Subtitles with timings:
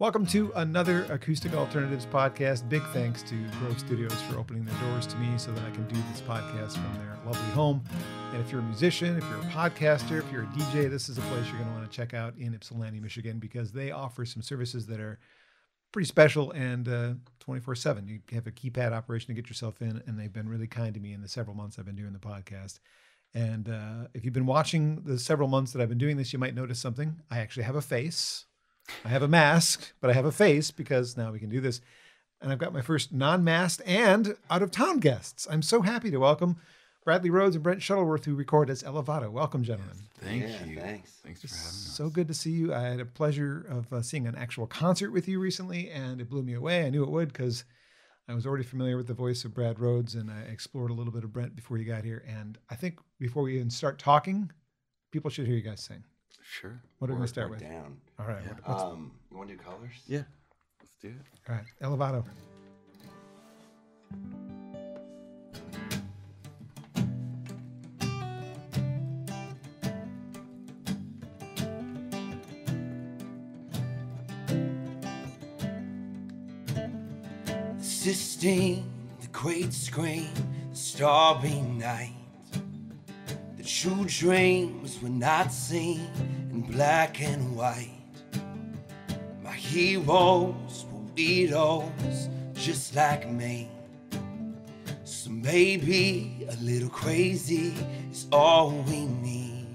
[0.00, 2.66] Welcome to another Acoustic Alternatives podcast.
[2.70, 5.86] Big thanks to Grove Studios for opening their doors to me so that I can
[5.88, 7.84] do this podcast from their lovely home.
[8.32, 11.18] And if you're a musician, if you're a podcaster, if you're a DJ, this is
[11.18, 14.24] a place you're going to want to check out in Ypsilanti, Michigan, because they offer
[14.24, 15.18] some services that are
[15.92, 18.08] pretty special and 24 7.
[18.08, 21.00] You have a keypad operation to get yourself in, and they've been really kind to
[21.00, 22.80] me in the several months I've been doing the podcast.
[23.34, 26.38] And uh, if you've been watching the several months that I've been doing this, you
[26.38, 27.20] might notice something.
[27.30, 28.46] I actually have a face.
[29.04, 31.80] I have a mask, but I have a face because now we can do this.
[32.40, 35.46] And I've got my first non masked and out of town guests.
[35.50, 36.56] I'm so happy to welcome
[37.04, 39.30] Bradley Rhodes and Brent Shuttleworth, who record as Elevado.
[39.30, 39.96] Welcome, gentlemen.
[40.20, 40.80] Thank Yeah, you.
[40.80, 41.12] thanks.
[41.24, 41.92] Thanks for having us.
[41.94, 42.74] So good to see you.
[42.74, 46.28] I had a pleasure of uh, seeing an actual concert with you recently, and it
[46.30, 46.86] blew me away.
[46.86, 47.64] I knew it would because
[48.28, 51.12] I was already familiar with the voice of Brad Rhodes, and I explored a little
[51.12, 52.22] bit of Brent before you got here.
[52.28, 54.50] And I think before we even start talking,
[55.10, 56.04] people should hear you guys sing.
[56.50, 56.82] Sure.
[56.98, 57.60] What are we going to start with?
[57.60, 57.96] Down.
[58.18, 58.42] All right.
[58.44, 58.54] Yeah.
[58.64, 59.92] what- Um, you want to do colors?
[60.08, 60.24] Yeah.
[60.80, 61.14] Let's do it.
[61.48, 61.64] all right.
[61.80, 62.24] Elevado.
[76.66, 78.84] The Sistine,
[79.20, 80.28] the great screen,
[80.70, 82.12] the starry night.
[83.56, 87.90] The true dreams were not seen in black and white.
[89.42, 93.70] My heroes were weirdos just like me.
[95.04, 97.74] So maybe a little crazy
[98.10, 99.66] is all we need.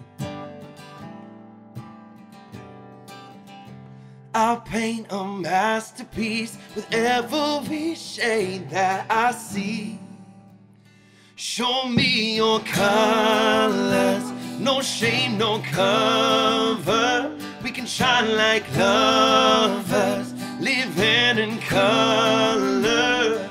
[4.33, 9.97] I'll paint a masterpiece with every shade that I see.
[11.37, 14.23] Show me your colors,
[14.59, 17.35] no shame, no cover.
[17.63, 23.49] We can shine like lovers, living in color.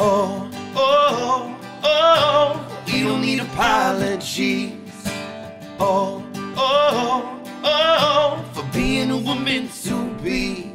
[0.00, 4.72] Oh, oh, oh, we don't need apologies.
[5.78, 6.24] Oh,
[6.56, 10.72] oh, oh, for being we're meant to be.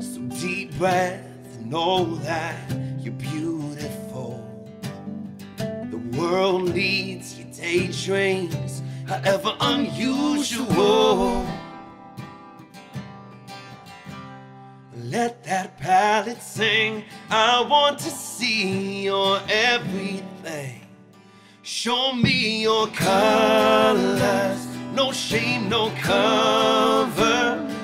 [0.00, 1.24] So deep breath,
[1.60, 4.46] know that you're beautiful.
[5.56, 7.39] The world needs
[7.70, 11.46] daydreams, however unusual.
[15.04, 17.04] Let that palette sing.
[17.30, 20.80] I want to see your everything.
[21.62, 24.60] Show me your colors.
[24.92, 27.40] No shame, no cover.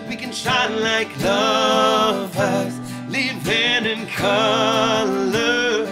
[0.08, 2.74] We can shine like lovers,
[3.08, 5.86] living in color.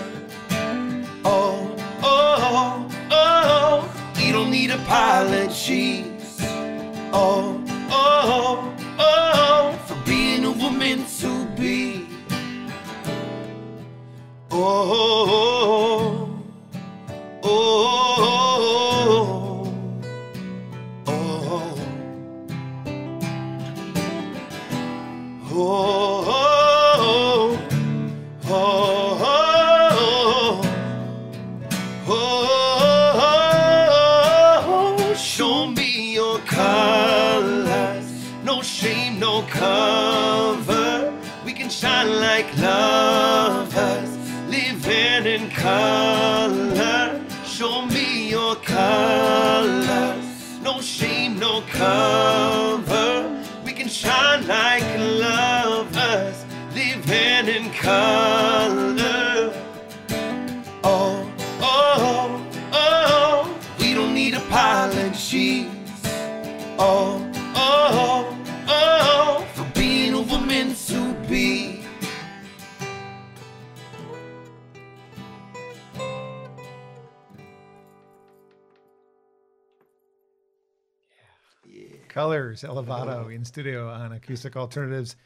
[1.24, 1.53] Oh,
[4.34, 6.40] don't need apologies.
[7.12, 7.53] Oh, oh,
[82.66, 85.16] Colors, Elevado in studio on Acoustic Alternatives.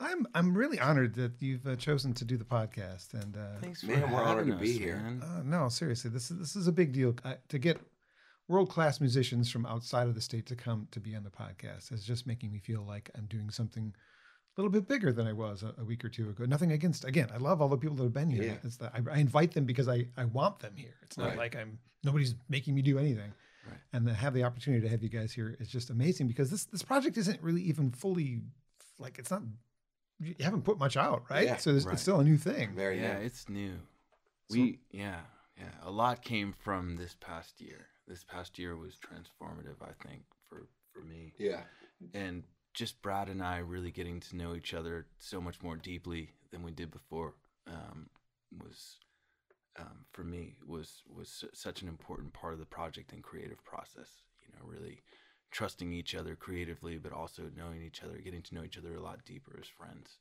[0.00, 3.80] I'm I'm really honored that you've uh, chosen to do the podcast, and uh, Thanks
[3.80, 5.02] for Man, we're honored to be us, here.
[5.22, 7.80] uh, no, seriously, this is this is a big deal I, to get
[8.46, 11.90] world class musicians from outside of the state to come to be on the podcast.
[11.92, 13.92] It's just making me feel like I'm doing something
[14.56, 16.44] a little bit bigger than I was a, a week or two ago.
[16.44, 18.42] Nothing against, again, I love all the people that have been here.
[18.44, 18.54] Yeah.
[18.64, 20.94] It's that I, I invite them because I I want them here.
[21.02, 21.38] It's not Right.
[21.38, 23.32] like I'm nobody's making me do anything.
[23.68, 23.78] Right.
[23.92, 26.64] And to have the opportunity to have you guys here is just amazing because this
[26.64, 28.40] this project isn't really even fully
[28.98, 29.42] like it's not
[30.20, 31.46] you haven't put much out, right?
[31.46, 31.92] Yeah, so there's, right.
[31.92, 32.74] it's still a new thing.
[32.74, 33.26] Very Yeah, nice.
[33.26, 33.74] it's new.
[34.50, 35.20] So- We yeah
[35.56, 37.86] yeah a lot came from this past year.
[38.06, 41.34] This past year was transformative, I think, for for me.
[41.38, 41.60] Yeah.
[42.14, 42.42] and
[42.74, 46.62] just Brad and I really getting to know each other so much more deeply than
[46.62, 47.34] we did before
[47.66, 48.08] um,
[48.62, 48.96] was
[49.80, 54.22] um, for me was was such an important part of the project and creative process.
[54.40, 55.02] You know, really
[55.50, 59.00] trusting each other creatively, but also knowing each other, getting to know each other a
[59.00, 60.18] lot deeper as friends.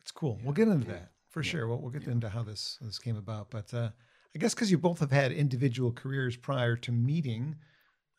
[0.00, 0.38] It's cool.
[0.44, 1.66] We'll get into that for sure.
[1.66, 3.50] We'll, we'll get into how this this came about.
[3.50, 3.90] But uh,
[4.34, 7.56] I guess because you both have had individual careers prior to meeting,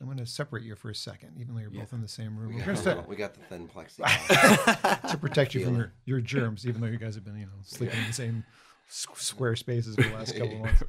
[0.02, 2.38] I'm going to separate you for a second, even though you're both in the same
[2.38, 2.50] room.
[2.50, 5.12] We We're got, the- start we got the thin plexiglass.
[5.12, 7.52] to protect you from your, your germs, even though you guys have been, you know,
[7.64, 8.44] sleeping in the same
[8.88, 10.84] s- square for the last couple of months.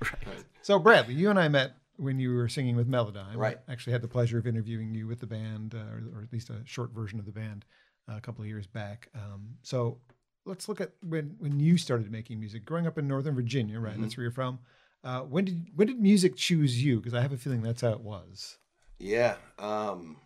[0.63, 3.39] So, Bradley, you and I met when you were singing with Melodime.
[3.39, 3.59] Right.
[3.69, 6.33] I actually had the pleasure of interviewing you with the band, uh, or, or at
[6.33, 7.65] least a short version of the band,
[8.11, 9.09] uh, a couple of years back.
[9.15, 9.99] Um, so,
[10.45, 12.65] let's look at when when you started making music.
[12.65, 14.01] Growing up in Northern Virginia, right?
[14.01, 14.59] That's where you're from.
[15.05, 16.97] Uh, when did when did music choose you?
[16.97, 18.59] Because I have a feeling that's how it was.
[18.99, 19.37] Yeah.
[19.59, 20.17] Um,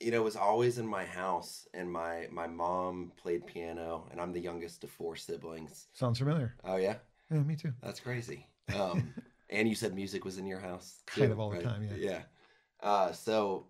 [0.00, 4.20] you know, it was always in my house, and my my mom played piano, and
[4.20, 5.88] I'm the youngest of four siblings.
[5.92, 6.54] Sounds familiar.
[6.64, 6.96] Oh yeah,
[7.30, 7.72] Yeah, me too.
[7.82, 8.46] that's crazy.
[8.74, 9.12] Um,
[9.50, 11.96] and you said music was in your house, Kind of all the time, yeah.
[11.96, 12.22] Yeah.
[12.82, 13.66] Uh, so,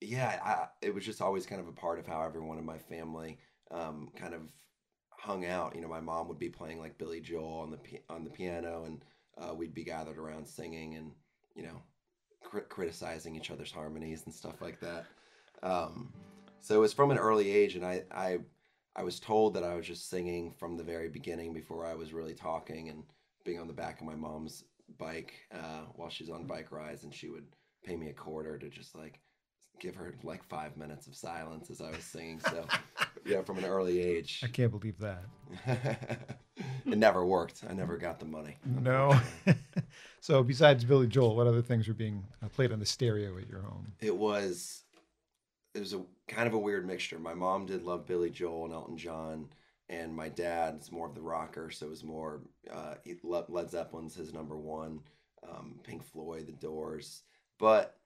[0.00, 2.78] yeah, I, it was just always kind of a part of how everyone in my
[2.78, 3.38] family
[3.70, 4.42] um, kind of
[5.10, 5.74] hung out.
[5.76, 8.84] You know, my mom would be playing like Billy Joel on the on the piano,
[8.86, 9.04] and
[9.36, 11.12] uh, we'd be gathered around singing and
[11.54, 11.80] you know
[12.42, 15.06] crit- criticizing each other's harmonies and stuff like that.
[15.62, 16.12] Um,
[16.60, 18.38] so it was from an early age, and I, I
[18.96, 22.12] I was told that I was just singing from the very beginning before I was
[22.12, 23.04] really talking and
[23.44, 24.64] being on the back of my mom's
[24.98, 27.46] bike uh, while she's on bike rides, and she would
[27.84, 29.20] pay me a quarter to just like
[29.80, 32.40] give her like five minutes of silence as I was singing.
[32.40, 32.66] So
[33.24, 35.24] yeah, from an early age, I can't believe that.
[36.84, 37.62] it never worked.
[37.68, 38.56] I never got the money.
[38.64, 39.18] No.
[40.20, 43.48] so besides Billy Joel, what other things were being uh, played on the stereo at
[43.48, 43.92] your home?
[44.00, 44.82] It was
[45.78, 47.18] it was a kind of a weird mixture.
[47.18, 49.48] My mom did love Billy Joel and Elton John,
[49.88, 54.34] and my dad's more of the rocker, so it was more uh, Led Zeppelin's his
[54.34, 55.00] number one,
[55.48, 57.22] um, Pink Floyd, The Doors.
[57.58, 57.96] But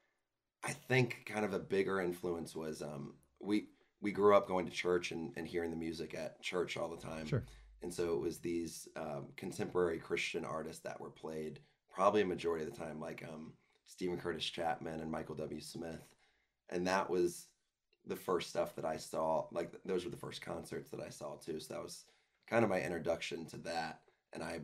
[0.62, 3.68] I think kind of a bigger influence was um, we
[4.00, 7.02] we grew up going to church and, and hearing the music at church all the
[7.02, 7.26] time.
[7.26, 7.44] Sure.
[7.82, 11.60] And so it was these um, contemporary Christian artists that were played
[11.92, 13.52] probably a majority of the time, like um,
[13.84, 15.60] Steven Curtis Chapman and Michael W.
[15.60, 16.06] Smith.
[16.70, 17.48] And that was
[18.06, 19.46] the first stuff that I saw.
[19.52, 21.60] Like those were the first concerts that I saw too.
[21.60, 22.04] So that was
[22.48, 24.00] kind of my introduction to that.
[24.32, 24.60] And I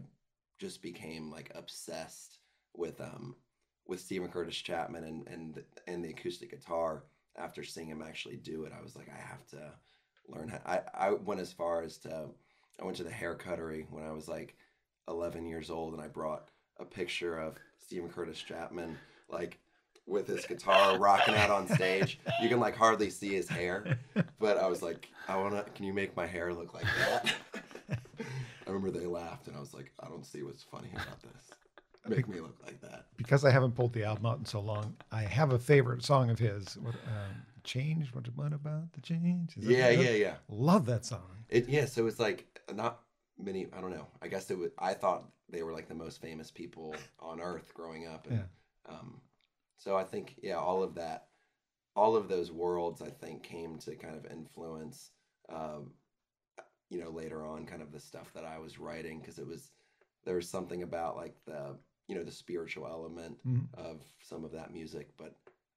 [0.59, 2.39] just became like obsessed
[2.75, 3.37] with um
[3.87, 7.05] with Steven Curtis Chapman and and and the acoustic guitar.
[7.37, 9.73] After seeing him actually do it, I was like, I have to
[10.29, 10.49] learn.
[10.49, 12.27] How, I I went as far as to
[12.81, 14.57] I went to the hair cuttery when I was like
[15.09, 16.49] 11 years old, and I brought
[16.79, 18.99] a picture of Steven Curtis Chapman
[19.29, 19.59] like
[20.09, 22.19] with his guitar rocking out on stage.
[22.43, 23.99] You can like hardly see his hair,
[24.39, 25.65] but I was like, I wanna.
[25.75, 27.35] Can you make my hair look like that?
[27.99, 31.51] I remember they laughed, and I was like, I don't see what's funny about this.
[32.07, 33.07] Make me look like that.
[33.17, 36.31] Because I haven't pulled the album out in so long, I have a favorite song
[36.31, 36.79] of his.
[36.79, 38.15] What um, change?
[38.15, 39.55] What, what about the change?
[39.57, 40.35] Yeah, yeah, yeah.
[40.49, 41.45] Love that song.
[41.51, 43.01] It yeah, so it's like not
[43.39, 43.67] many.
[43.77, 44.07] I don't know.
[44.23, 44.71] I guess it was.
[44.79, 48.45] I thought they were like the most famous people on earth growing up, and
[48.89, 49.21] um,
[49.79, 51.29] so I think yeah, all of that,
[51.97, 55.11] all of those worlds, I think came to kind of influence,
[55.49, 55.93] um,
[56.91, 59.71] you know, later on, kind of the stuff that I was writing because it was
[60.25, 61.77] there was something about like the
[62.09, 63.73] you know the spiritual element Mhm.
[63.75, 65.35] of some of that music, but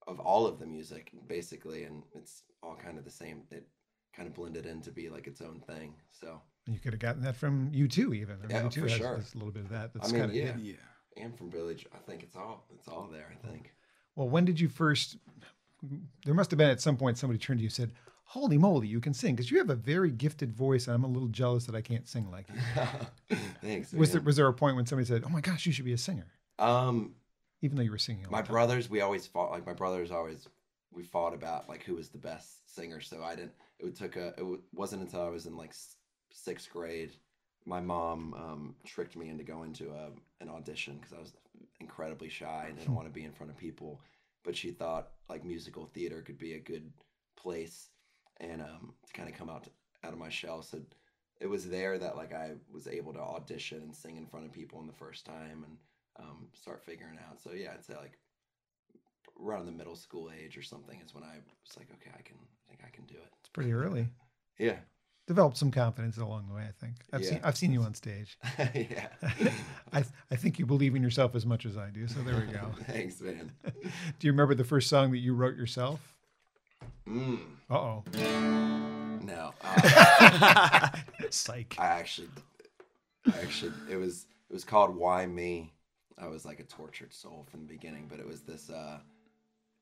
[0.08, 3.44] of all of the music basically, and it's all kind of the same.
[3.52, 3.68] It
[4.14, 5.94] kind of blended in to be like its own thing.
[6.12, 8.38] So You could have gotten that from U2, even.
[8.38, 9.16] I mean, Yeah, U2 for has, sure.
[9.16, 9.94] has a little bit of that.
[9.94, 10.58] That's I mean, kind of yeah.
[10.58, 10.76] Yeah.
[11.24, 13.32] and from Village, I think it's all it's all there.
[13.32, 13.74] I think.
[14.22, 15.18] Well, when did you first?
[16.26, 17.92] There must have been at some point somebody turned to you and said,
[18.26, 21.08] "Holy moly, you can sing!" Because you have a very gifted voice, and I'm a
[21.08, 23.38] little jealous that I can't sing like you.
[23.64, 23.92] Thanks.
[23.94, 25.94] Was there was there a point when somebody said, "Oh my gosh, you should be
[25.94, 26.28] a singer,"
[26.60, 27.16] Um,
[27.64, 28.26] even though you were singing?
[28.26, 28.52] All my time?
[28.52, 29.50] brothers, we always fought.
[29.50, 30.48] Like my brothers always,
[30.92, 33.02] we fought about like who was the best singer.
[33.02, 33.54] So I didn't.
[33.80, 34.36] It took a.
[34.38, 35.74] It wasn't until I was in like
[36.32, 37.14] sixth grade,
[37.66, 40.10] my mom um, tricked me into going to a,
[40.44, 41.34] an audition because I was
[41.80, 44.02] incredibly shy and didn't want to be in front of people.
[44.44, 46.92] But she thought like musical theater could be a good
[47.36, 47.90] place
[48.40, 49.68] and um, to kind of come out
[50.04, 50.64] out of my shell.
[50.64, 50.80] So
[51.40, 54.52] it was there that like I was able to audition and sing in front of
[54.52, 55.78] people in the first time and
[56.20, 57.40] um, start figuring out.
[57.42, 58.18] So yeah, I'd say like
[59.40, 62.38] around the middle school age or something is when I was like, okay, I can,
[62.38, 63.32] I think I can do it.
[63.40, 64.08] It's pretty early.
[64.58, 64.78] Yeah,
[65.32, 66.64] Developed some confidence along the way.
[66.68, 68.38] I think I've seen I've seen you on stage.
[68.76, 69.08] yeah.
[69.94, 72.06] I I think you believe in yourself as much as I do.
[72.06, 72.68] So there we go.
[72.86, 73.50] Thanks, man.
[73.64, 76.18] do you remember the first song that you wrote yourself?
[77.08, 78.04] Mm, Uh oh.
[79.24, 79.54] no.
[79.64, 80.90] Uh,
[81.30, 81.76] Psych.
[81.80, 82.28] I actually,
[83.34, 85.72] I actually, it was it was called Why Me.
[86.18, 88.70] I was like a tortured soul from the beginning, but it was this.
[88.70, 89.00] uh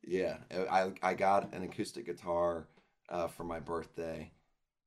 [0.05, 0.37] Yeah,
[0.69, 2.67] I I got an acoustic guitar
[3.09, 4.29] uh, for my birthday,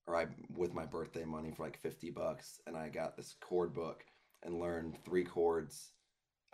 [0.07, 3.75] or I with my birthday money for like fifty bucks, and I got this chord
[3.75, 4.05] book
[4.43, 5.93] and learned three chords.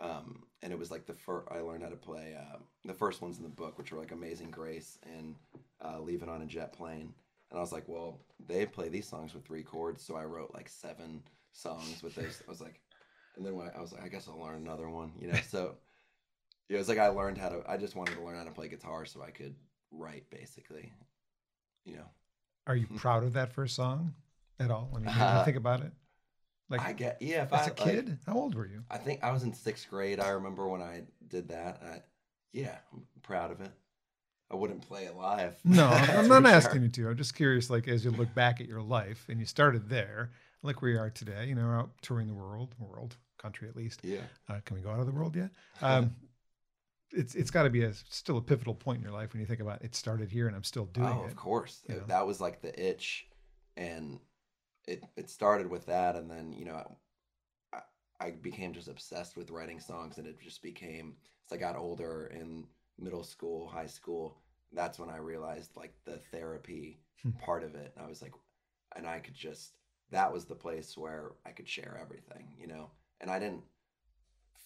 [0.01, 3.21] Um, and it was like the first I learned how to play uh, the first
[3.21, 5.35] ones in the book, which were like Amazing Grace and
[5.83, 7.13] uh, Leaving on a Jet Plane.
[7.51, 10.51] And I was like, well, they play these songs with three chords, so I wrote
[10.53, 12.41] like seven songs with those.
[12.47, 12.79] I was like,
[13.35, 15.39] and then when I, I was like, I guess I'll learn another one, you know.
[15.49, 15.75] So
[16.69, 17.63] yeah, it was like I learned how to.
[17.67, 19.55] I just wanted to learn how to play guitar so I could
[19.91, 20.93] write, basically.
[21.85, 22.05] You know,
[22.67, 24.13] Are you proud of that first song
[24.59, 24.89] at all?
[24.93, 25.91] I mean, when you Uh, think about it.
[26.69, 27.43] Like I get yeah.
[27.43, 28.83] If as I, a like, kid, how old were you?
[28.91, 30.19] I think I was in sixth grade.
[30.19, 31.81] I remember when I did that.
[31.83, 32.01] I,
[32.53, 33.71] yeah, I'm proud of it.
[34.51, 35.55] I wouldn't play it live.
[35.63, 37.09] No, I'm not asking you to.
[37.09, 40.31] I'm just curious, like as you look back at your life and you started there,
[40.63, 44.01] like where you are today, you know, out touring the world, world, country at least.
[44.03, 44.21] Yeah.
[44.47, 45.51] Uh, can we go out of the world yet?
[45.81, 46.15] Um,
[47.11, 49.45] it's it's got to be a still a pivotal point in your life when you
[49.45, 51.27] think about it started here and I'm still doing oh, it.
[51.27, 51.81] of course.
[51.87, 52.01] you know?
[52.07, 53.27] That was like the itch,
[53.77, 54.19] and
[54.85, 56.97] it it started with that, and then you know,
[57.73, 57.79] I,
[58.19, 62.31] I became just obsessed with writing songs, and it just became as I got older
[62.33, 62.65] in
[62.99, 64.37] middle school, high school.
[64.71, 67.31] That's when I realized like the therapy Hmm.
[67.43, 67.91] part of it.
[67.95, 68.33] And I was like,
[68.95, 69.73] and I could just
[70.11, 72.89] that was the place where I could share everything, you know,
[73.21, 73.63] and I didn't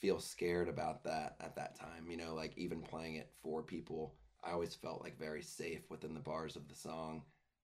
[0.03, 4.13] feel scared about that at that time, you know, like even playing it for people
[4.43, 7.23] I always felt like very safe within the bars of the song.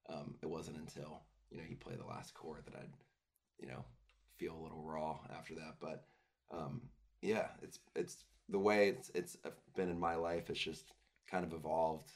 [0.10, 2.94] Um, it wasn't until you know you play the last chord that I'd
[3.60, 3.84] you know
[4.38, 5.76] feel a little raw after that.
[5.80, 6.06] But
[6.52, 6.82] um,
[7.22, 9.38] yeah, it's it's the way it's it's
[9.76, 10.50] been in my life.
[10.50, 10.94] It's just
[11.30, 12.12] kind of evolved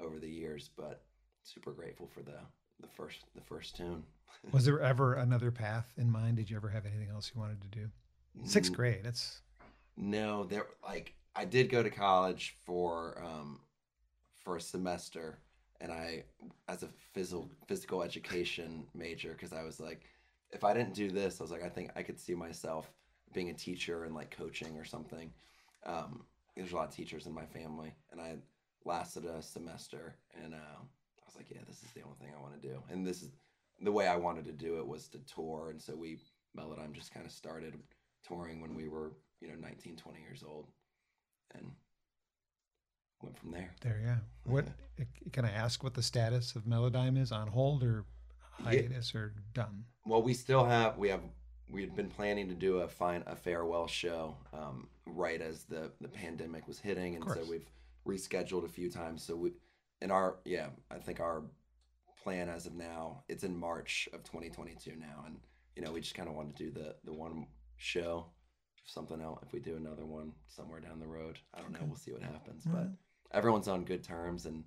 [0.00, 0.70] over the years.
[0.76, 1.02] But
[1.42, 2.38] super grateful for the
[2.80, 4.04] the first the first tune.
[4.52, 6.36] Was there ever another path in mind?
[6.36, 7.88] Did you ever have anything else you wanted to do?
[8.44, 9.00] Sixth grade.
[9.02, 9.40] That's
[9.96, 13.60] No, there like I did go to college for um
[14.44, 15.38] for a semester
[15.80, 16.24] and I
[16.68, 20.02] as a physical physical education major because I was like
[20.52, 22.90] if I didn't do this I was like I think I could see myself
[23.32, 25.32] being a teacher and like coaching or something.
[25.84, 26.24] Um
[26.56, 28.36] there's a lot of teachers in my family and I
[28.84, 32.40] lasted a semester and uh, I was like yeah this is the only thing I
[32.40, 33.30] want to do and this is
[33.80, 36.18] the way I wanted to do it was to tour and so we
[36.54, 37.74] Melodime just kind of started
[38.26, 40.66] touring when we were you know 19 20 years old
[41.54, 41.70] and
[43.22, 44.00] went from there there.
[44.04, 44.16] Yeah.
[44.44, 44.66] What
[45.32, 45.82] can I ask?
[45.82, 47.32] What the status of Melodime is?
[47.32, 48.04] On hold or
[48.58, 48.64] Yeah.
[48.70, 49.84] hiatus or done?
[50.06, 51.20] well we still have we have
[51.68, 55.90] we had been planning to do a fine a farewell show um, right as the
[56.00, 57.66] the pandemic was hitting and so we've
[58.06, 59.52] rescheduled a few times so we
[60.00, 61.42] in our yeah i think our
[62.22, 65.36] plan as of now it's in march of 2022 now and
[65.74, 68.26] you know we just kind of want to do the the one show
[68.86, 71.96] something else if we do another one somewhere down the road i don't know we'll
[71.96, 72.90] see what happens All but right.
[73.32, 74.64] everyone's on good terms and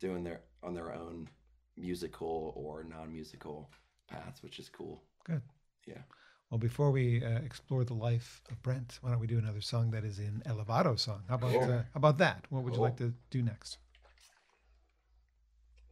[0.00, 1.28] doing their on their own
[1.76, 3.70] musical or non-musical
[4.08, 5.42] paths which is cool Good.
[5.86, 6.02] Yeah.
[6.50, 9.90] Well, before we uh, explore the life of Brent, why don't we do another song
[9.92, 11.22] that is in Elevado song?
[11.28, 11.62] How about Cool.
[11.62, 12.46] uh, how about that?
[12.50, 13.78] What would you like to do next?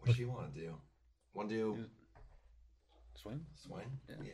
[0.00, 0.74] What do you want to do?
[1.34, 1.84] Want to do
[3.14, 3.40] Swing?
[3.54, 3.90] swing?
[4.08, 4.14] Yeah.
[4.24, 4.32] yeah.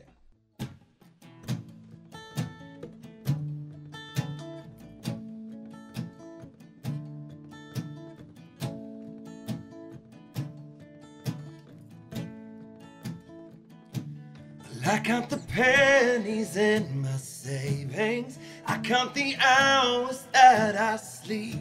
[14.87, 18.39] I count the pennies in my savings.
[18.67, 21.57] I count the hours that I sleep.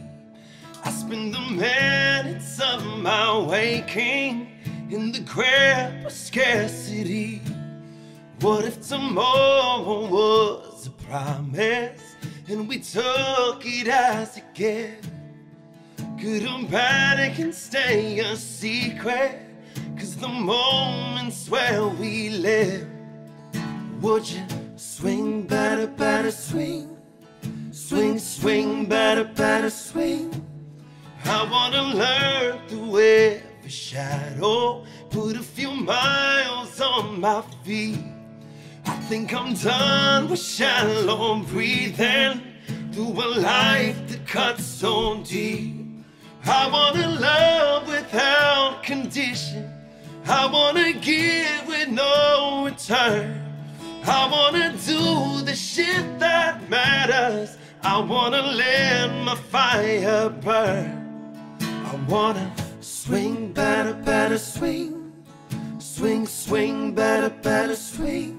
[0.84, 4.48] I spend the minutes of my waking
[4.90, 7.40] in the grip of scarcity.
[8.40, 12.02] What if tomorrow was a promise
[12.46, 15.08] and we took it as a gift?
[16.18, 19.40] Good or bad, it stay a secret.
[19.96, 22.93] Cause the moments where we live.
[24.04, 24.44] Would you
[24.76, 26.94] swing better, better swing?
[27.70, 30.30] Swing, swing, better, better swing.
[31.24, 34.84] I wanna learn to through every shadow.
[35.08, 38.04] Put a few miles on my feet.
[38.84, 42.42] I think I'm done with shallow breathing
[42.92, 45.76] through a life that cuts so deep.
[46.44, 49.72] I wanna love without condition.
[50.26, 53.43] I wanna give with no return.
[54.06, 57.56] I wanna do the shit that matters.
[57.82, 61.56] I wanna let my fire burn.
[61.60, 62.52] I wanna
[62.84, 65.12] Swing, better, better swing.
[65.78, 68.38] Swing, swing, better, better swing.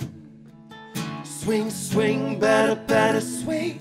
[1.24, 3.79] Swing, swing, better, better swing.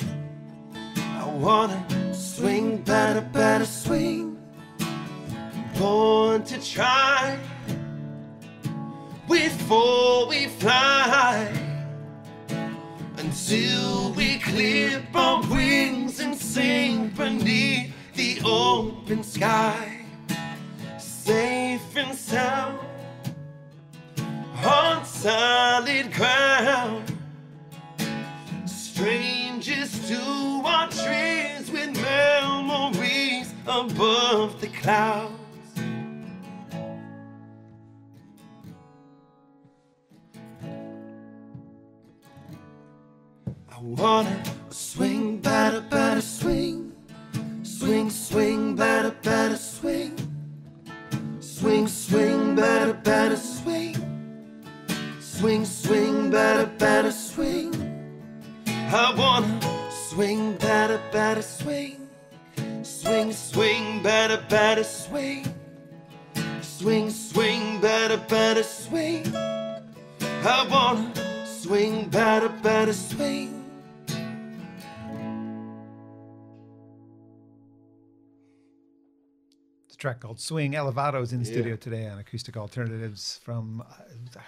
[0.97, 1.83] I wanna
[2.15, 4.39] swing, better, better swing.
[5.79, 7.39] Born to try
[9.27, 11.74] before we fly
[13.25, 20.05] until we clip our wings and sing beneath the open sky,
[20.99, 22.79] safe and sound
[24.63, 27.17] on solid ground.
[28.67, 30.21] Strangers to
[30.65, 35.44] our dreams with memories above the clouds.
[43.85, 46.93] Wanna swing, better, better swing.
[47.63, 50.17] Swing, swing, better, better swing.
[51.41, 53.97] Swing, swing, better, better swing.
[55.21, 57.75] Swing, swing, better, better swing.
[58.67, 59.61] I wanna
[59.91, 62.09] swing, better, better swing.
[62.83, 65.47] Swing, swing, better, better swing.
[66.63, 69.31] Swing, swing, better, better swing.
[69.37, 71.13] I wanna
[71.45, 73.64] swing, better, better swing.
[80.05, 80.75] Track called Swing.
[80.75, 83.81] Elevado's in the studio today on Acoustic Alternatives from.
[83.81, 84.41] Uh,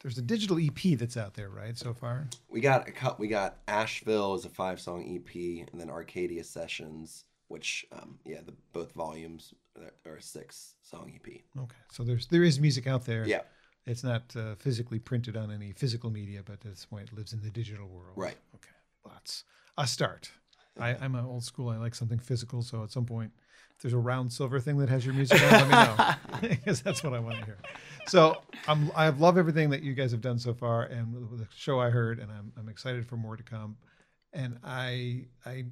[0.00, 1.76] there's a digital EP that's out there, right?
[1.76, 3.20] So far, We got a cut.
[3.20, 8.40] We got Asheville as a five song EP, and then Arcadia Sessions, which um, yeah,
[8.46, 9.52] the both volumes
[10.06, 11.42] are- a six song EP.
[11.60, 11.76] okay.
[11.92, 13.26] So there's there is music out there.
[13.26, 13.42] Yeah,
[13.84, 17.34] It's not uh, physically printed on any physical media, but at this point, it lives
[17.34, 18.14] in the digital world.
[18.16, 18.38] Right.
[18.54, 18.70] Okay.
[19.12, 19.44] That's
[19.76, 20.30] a start.
[20.80, 21.68] I, I'm an old school.
[21.68, 22.62] I like something physical.
[22.62, 23.32] So at some point,
[23.76, 26.14] if there's a round silver thing that has your music on, let me know
[26.48, 27.58] because that's what I want to hear.
[28.06, 31.80] So I'm I love everything that you guys have done so far, and the show
[31.80, 33.76] I heard, and I'm I'm excited for more to come.
[34.32, 35.64] And I I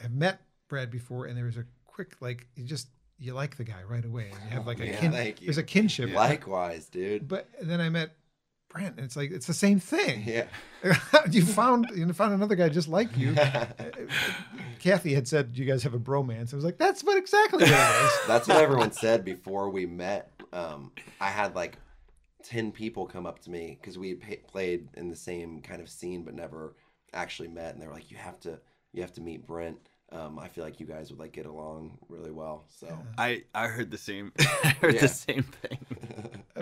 [0.00, 3.64] have met Brad before, and there was a quick like you just you like the
[3.64, 5.46] guy right away, and you have oh, like a Yeah, kin- thank you.
[5.46, 6.12] there's a kinship.
[6.14, 7.28] likewise, dude.
[7.28, 8.16] But then I met
[8.70, 10.22] Brent, and it's like it's the same thing.
[10.26, 10.46] Yeah,
[11.30, 13.34] you found you found another guy just like you.
[14.78, 16.52] Kathy had said you guys have a bromance.
[16.52, 18.12] I was like, that's what exactly what it is.
[18.26, 20.30] that's what everyone said before we met.
[20.52, 21.76] Um, I had like
[22.42, 25.80] ten people come up to me because we had pa- played in the same kind
[25.80, 26.74] of scene, but never
[27.12, 28.58] actually met, and they were like, "You have to,
[28.92, 29.78] you have to meet Brent."
[30.12, 32.64] Um, I feel like you guys would like get along really well.
[32.68, 34.32] So I I heard the same.
[34.64, 35.00] I heard Yeah.
[35.02, 35.78] the same thing.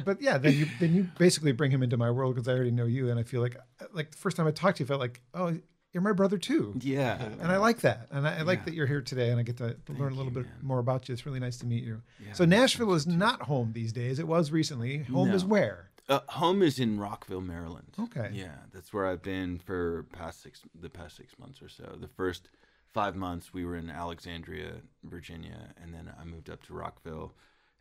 [0.08, 2.70] But yeah, then you then you basically bring him into my world because I already
[2.70, 3.56] know you, and I feel like
[3.92, 5.54] like the first time I talked to you, I felt like, oh,
[5.92, 6.74] you're my brother too.
[6.80, 7.22] Yeah.
[7.40, 8.64] And I like that, and I, I like Yeah.
[8.66, 10.54] that you're here today, and I get to learn a little you, bit man.
[10.62, 11.12] more about you.
[11.12, 12.00] It's really nice to meet you.
[12.26, 14.18] Yeah, so Nashville is not home these days.
[14.18, 15.02] It was recently.
[15.04, 15.90] Home is where?
[16.08, 17.94] Uh, home is in Rockville, Maryland.
[18.00, 18.30] Okay.
[18.32, 21.84] Yeah, that's where I've been for past six the past six months or so.
[22.00, 22.48] The first
[22.86, 27.34] five months we were in Alexandria, Virginia, and then I moved up to Rockville,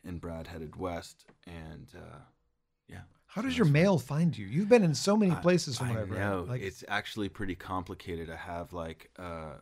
[0.07, 2.19] and Brad headed west, and uh,
[2.87, 3.01] yeah.
[3.27, 4.47] How does your mail find you?
[4.47, 6.45] You've been in so many places from I know.
[6.47, 8.29] Like, it's actually pretty complicated.
[8.29, 9.55] I have like uh,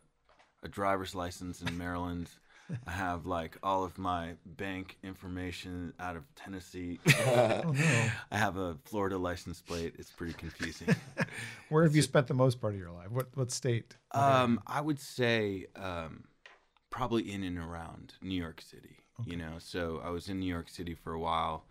[0.63, 2.29] a driver's license in Maryland.
[2.88, 6.99] I have like all of my bank information out of Tennessee.
[7.25, 8.10] oh no.
[8.31, 9.95] I have a Florida license plate.
[9.97, 10.95] It's pretty confusing.
[11.69, 13.12] Where have you spent the most part of your life?
[13.12, 13.97] What what state?
[14.12, 16.25] Um, I would say um,
[16.89, 19.05] probably in and around New York City.
[19.23, 21.63] You know, so I was in New York City for a while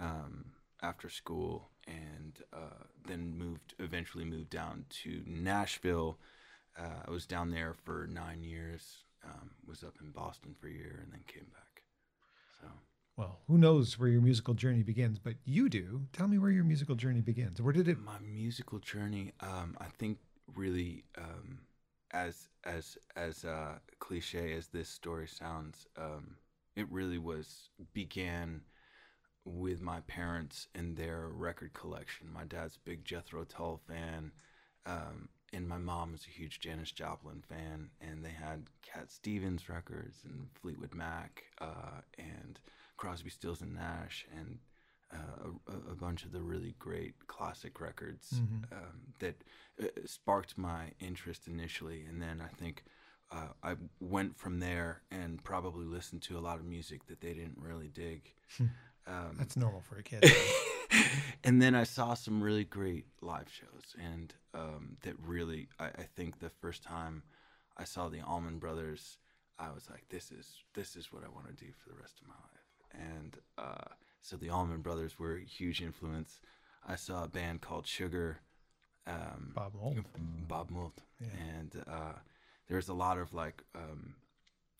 [0.00, 0.46] um,
[0.82, 3.74] after school, and uh, then moved.
[3.78, 6.18] Eventually moved down to Nashville.
[6.78, 9.04] Uh, I was down there for nine years.
[9.24, 11.82] Um, was up in Boston for a year, and then came back.
[12.60, 12.68] So.
[13.16, 15.18] well, who knows where your musical journey begins?
[15.18, 16.02] But you do.
[16.12, 17.60] Tell me where your musical journey begins.
[17.60, 17.98] Where did it?
[18.00, 20.18] my musical journey um i think
[20.54, 21.58] really um
[22.12, 26.36] as as as uh cliche as this story sounds um
[26.78, 28.62] it really was began
[29.44, 34.32] with my parents and their record collection my dad's a big jethro tull fan
[34.86, 39.68] um and my mom was a huge Janis Joplin fan, and they had Cat Stevens
[39.70, 42.60] records and Fleetwood Mac, uh, and
[42.98, 44.58] Crosby, Stills and Nash, and
[45.10, 48.72] uh, a, a bunch of the really great classic records Mhm.
[48.72, 49.42] um, that
[49.82, 52.84] uh, sparked my interest initially, and then I think
[53.30, 57.34] uh, I went from there and probably listened to a lot of music that they
[57.34, 58.32] didn't really dig.
[59.06, 60.24] um, That's normal for a kid.
[61.44, 66.06] and then I saw some really great live shows, and um, that really, I, I
[66.16, 67.22] think the first time
[67.76, 69.18] I saw the Allman Brothers,
[69.58, 72.20] I was like, "This is this is what I want to do for the rest
[72.20, 72.44] of my life."
[73.20, 76.40] and uh, so the Allman Brothers were a huge influence.
[76.86, 78.38] I saw a band called Sugar.
[79.06, 80.04] Um, Bob Mould.
[80.48, 81.28] Bob Mould, Yeah.
[81.56, 82.12] and uh,
[82.68, 84.14] there's a lot of like um,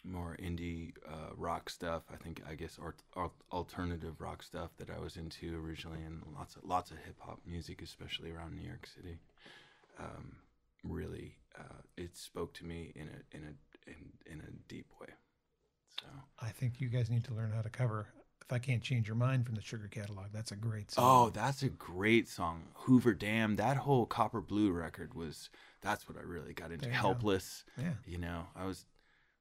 [0.05, 2.03] more indie uh, rock stuff.
[2.13, 6.23] I think I guess art, art, alternative rock stuff that I was into originally, and
[6.37, 9.19] lots of lots of hip hop music, especially around New York City.
[9.99, 10.37] Um,
[10.85, 15.09] really, uh, it spoke to me in a in a in, in a deep way.
[16.01, 16.07] So
[16.41, 18.07] I think you guys need to learn how to cover.
[18.41, 21.05] If I can't change your mind from the Sugar catalog, that's a great song.
[21.07, 22.63] Oh, that's a great song.
[22.75, 23.57] Hoover Dam.
[23.57, 26.85] That whole Copper Blue record was that's what I really got into.
[26.87, 27.09] There you go.
[27.09, 27.65] Helpless.
[27.77, 27.93] yeah.
[28.07, 28.85] You know, I was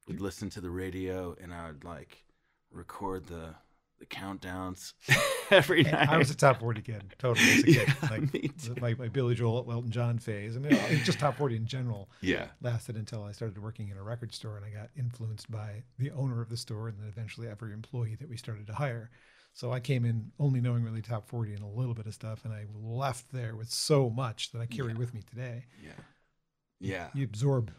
[0.07, 2.23] would listen to the radio and I would like
[2.71, 3.55] record the
[3.99, 4.93] the countdowns
[5.51, 6.09] every And night.
[6.09, 7.75] I was a top 40 kid, totally as a kid.
[7.87, 8.75] Yeah, like me too.
[8.79, 10.55] my, my Billy Joel, Elton John phase.
[10.55, 12.49] I mean, just top 40 in general yeah.
[12.61, 16.11] lasted until I started working in a record store and I got influenced by the
[16.11, 19.09] owner of the store and then eventually every employee that we started to hire.
[19.53, 22.45] So I came in only knowing really top 40 and a little bit of stuff,
[22.45, 24.99] and I left there with so much that I carry Yeah.
[24.99, 25.65] with me today.
[25.83, 25.93] Yeah.
[26.79, 27.09] Yeah.
[27.13, 27.71] You absorb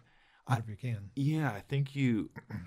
[0.47, 1.11] I- you can.
[1.15, 2.31] Yeah, I think you.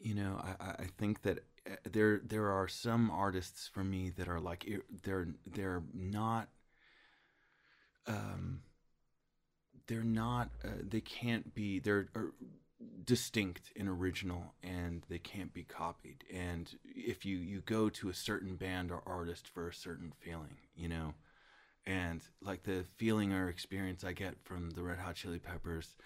[0.00, 4.10] You know, I, I- I think that uh, there there are some artists for me
[4.16, 4.66] that are like
[5.02, 6.48] they're they're not.
[8.06, 8.62] Um.
[9.86, 10.50] They're not.
[10.64, 11.78] Uh, they can't be.
[11.80, 12.20] They're uh,
[13.04, 16.24] distinct and original, and they can't be copied.
[16.32, 20.56] And if you you go to a certain band or artist for a certain feeling,
[20.76, 21.14] you know,
[21.86, 25.96] and like the feeling or experience I get from the Red Hot Chili Peppers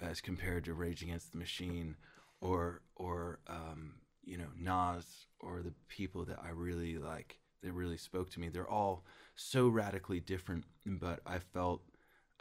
[0.00, 1.96] as compared to Rage Against the Machine
[2.40, 3.94] or or um,
[4.24, 8.48] you know Nas or the people that I really like that really spoke to me.
[8.48, 11.82] They're all so radically different, but I felt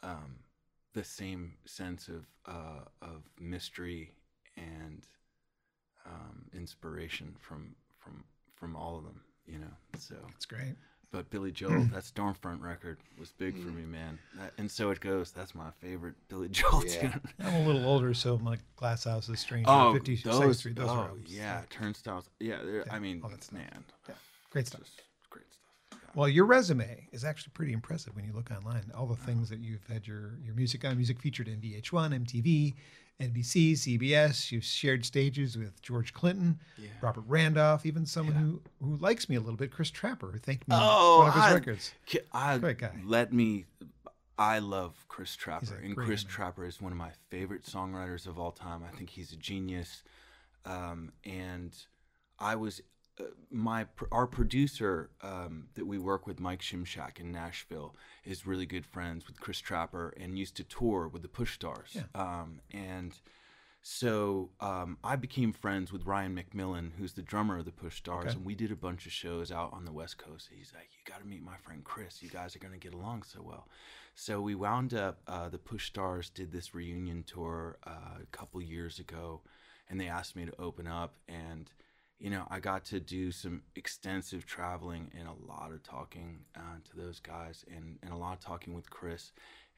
[0.03, 0.35] um,
[0.93, 4.11] the same sense of uh, of mystery
[4.57, 5.05] and
[6.05, 8.23] um, inspiration from from
[8.55, 9.21] from all of them.
[9.45, 10.75] You know, so It's great.
[11.13, 11.93] But Billy Joel, hmm.
[11.93, 13.77] that Storm Front record was big for hmm.
[13.77, 14.17] me, man.
[14.35, 15.31] That, and so it goes.
[15.31, 17.01] That's my favorite Billy Joel Yeah.
[17.01, 17.21] tune.
[17.39, 20.75] I'm a little older, so my Glass House is Stranger, Oh, 50 Second those, Street,
[20.75, 21.31] those oh are albums.
[21.31, 22.27] yeah, turnstiles.
[22.39, 24.15] Yeah, Yeah, I mean, all that man, Yeah,
[24.49, 24.81] great stuff.
[25.29, 25.62] great stuff.
[26.15, 28.83] Well, your resume is actually pretty impressive when you look online.
[28.95, 32.73] All the things that you've had your your music on, music featured in VH1, MTV,
[33.19, 34.51] NBC, CBS.
[34.51, 36.89] You've shared stages with George Clinton, Yeah.
[37.01, 38.41] Robert Randolph, even someone Yeah.
[38.41, 41.27] who who likes me a little bit, Chris Trapper, who thanked me Oh, for one
[41.29, 41.93] of his I- records.
[42.31, 42.91] I, Great guy.
[43.03, 43.65] Let me.
[44.37, 46.31] I love Chris Trapper, and Chris man.
[46.31, 48.83] Trapper is one of my favorite songwriters of all time.
[48.83, 50.03] I think he's a genius.
[50.65, 51.71] Um, and
[52.39, 52.81] I was
[53.19, 57.95] uh, my our producer um, that we work with, Mike Shimshak in Nashville,
[58.25, 61.89] is really good friends with Chris Trapper and used to tour with the Push Stars.
[61.93, 62.03] Yeah.
[62.15, 63.13] Um, and
[63.81, 68.27] so um, I became friends with Ryan McMillan, who's the drummer of the Push Stars,
[68.27, 68.35] Okay.
[68.37, 70.49] and we did a bunch of shows out on the West Coast.
[70.55, 72.23] He's like, "You got to meet my friend Chris.
[72.23, 73.67] You guys are gonna get along so well."
[74.15, 75.21] So we wound up.
[75.27, 79.41] Uh, the Push Stars did this reunion tour uh, a couple years ago,
[79.89, 81.69] and they asked me to open up, and
[82.23, 86.79] you know, I got to do some extensive traveling and a lot of talking uh,
[86.91, 89.33] to those guys, and and a lot of talking with Chris.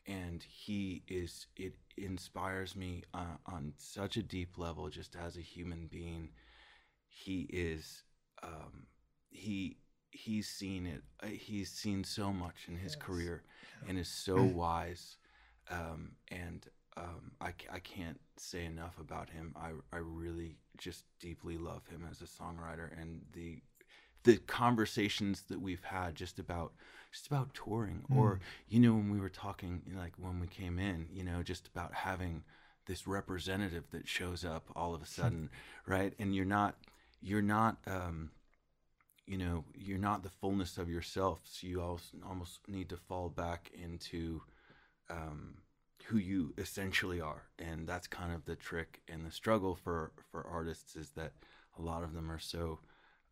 [0.08, 5.42] And he is it inspires me uh, on such a deep level just as a
[5.42, 6.32] human being.
[7.10, 8.04] He is
[8.44, 8.88] um,
[9.32, 9.78] he
[10.12, 12.96] he's seen it uh, he's seen so much in his Yes.
[12.96, 13.44] career
[13.86, 15.18] and is so wise
[15.70, 19.54] um, and um, I, I can't say enough about him.
[19.56, 23.60] I, I really just deeply love him as a songwriter and the
[24.24, 26.74] the conversations that we've had just about
[27.12, 31.08] just about touring or you know when we were talking like when we came in
[31.14, 32.44] you know just about having
[32.88, 35.50] this representative that shows up all of a sudden
[35.86, 36.14] right?
[36.20, 36.76] And you're not
[37.22, 38.32] you're not um
[39.28, 41.82] you know you're not the fullness of yourself so you
[42.28, 44.42] almost need to fall back into
[45.10, 45.56] um
[46.08, 50.46] who you essentially are and that's kind of the trick and the struggle for for
[50.46, 51.34] artists is that
[51.78, 52.80] a lot of them are so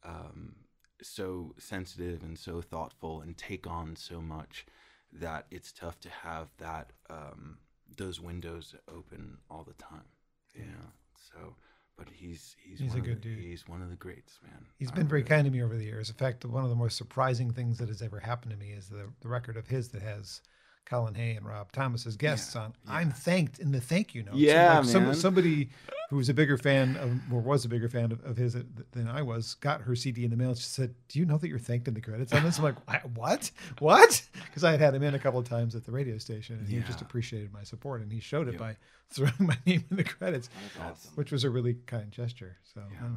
[0.04, 0.56] um
[1.02, 4.66] so sensitive and so thoughtful and take on so much
[5.12, 7.58] that it's tough to have that um,
[7.98, 10.06] those windows open all the time.
[10.56, 10.64] yeah.
[10.64, 11.56] know, so
[11.98, 13.40] but he's he's He's a good the, dude.
[13.40, 14.66] He's one of the greats, man.
[14.78, 16.10] He's I been very kind to me over the years.
[16.10, 18.90] In fact, one of the most surprising things that has ever happened to me is
[18.90, 20.42] the, the record of his that has
[20.86, 22.74] Colin Hay and Rob Thomas as guests on.
[22.88, 24.38] I'm thanked in the thank you notes.
[24.38, 25.70] Yeah, Like some- somebody
[26.10, 28.54] who was a bigger fan of, or was a bigger fan of, of his
[28.92, 30.50] than I was, got her CD in the mail.
[30.50, 32.64] and She said, "Do you know that you're thanked in the credits on this?" I'm
[32.66, 32.76] like,
[33.18, 33.50] "What?
[33.80, 36.58] What?" Because I had had him in a couple of times at the radio station,
[36.60, 38.60] and he just appreciated my support, and he showed it Yeah.
[38.60, 38.76] by
[39.10, 40.50] throwing my name in the credits,
[40.82, 41.12] awesome.
[41.16, 42.58] which was a really kind gesture.
[42.74, 43.08] So, Yeah,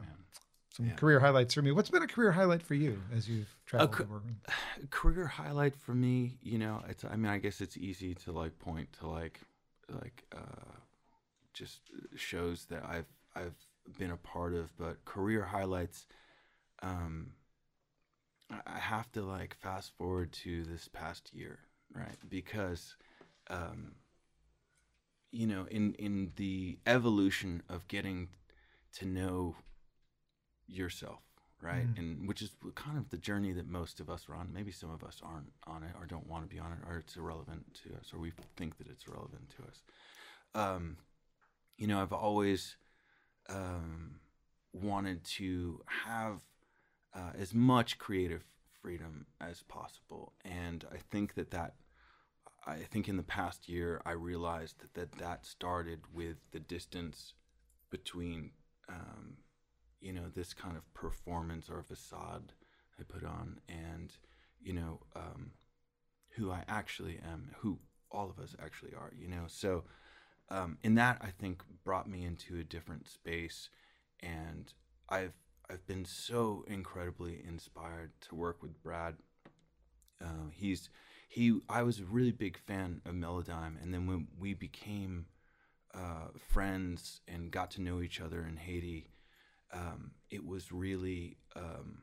[0.79, 0.93] I don't know.
[0.93, 0.95] man.
[0.95, 0.95] some Yeah.
[0.97, 1.73] career highlights for me.
[1.73, 4.23] What's been a career highlight for you as you've traveled ca- over?
[4.91, 8.59] career highlight for me you know it's i mean i guess it's easy to like
[8.59, 9.41] point to like
[9.91, 10.73] like uh
[11.55, 11.81] just
[12.15, 13.55] shows that i've i've
[13.99, 16.07] been a part of but career highlights
[16.83, 17.33] um
[18.51, 21.59] i I have to like fast forward to this past year
[21.95, 22.97] right because
[23.49, 23.97] um
[25.33, 28.29] you know in in the evolution of getting
[28.99, 29.57] to know
[30.69, 31.21] yourself
[31.63, 31.87] right?
[31.95, 31.99] Mm.
[31.99, 34.51] and which is kind of the journey that most of us are on.
[34.53, 36.99] Maybe some of us aren't on it or don't want to be on it or
[36.99, 39.83] it's irrelevant to us or we think that it's relevant to us.
[40.55, 40.99] Um
[41.77, 42.77] you know i've always
[43.49, 44.21] um
[44.73, 46.41] wanted to have
[47.15, 48.45] uh, as much creative
[48.83, 50.33] freedom as possible.
[50.45, 51.75] And i think that that
[52.67, 57.35] i think in the past year i realized that that, that started with the distance
[57.91, 58.51] between
[58.89, 59.37] um,
[60.01, 62.53] you know this kind of performance or facade
[62.99, 64.13] I put on, and
[64.61, 65.53] you know um,
[66.31, 67.79] who I actually am, who
[68.11, 69.13] all of us actually are.
[69.19, 69.85] You know, so
[70.49, 73.69] um, in that I think brought me into a different space,
[74.21, 74.73] and
[75.09, 75.35] I've
[75.69, 79.17] I've been so incredibly inspired to work with Brad.
[80.23, 80.89] Uh, he's
[81.29, 85.27] he I was a really big fan of Melodime, and then when we became
[85.95, 89.09] uh, friends and got to know each other in Haiti,
[89.73, 92.03] um, it was really um,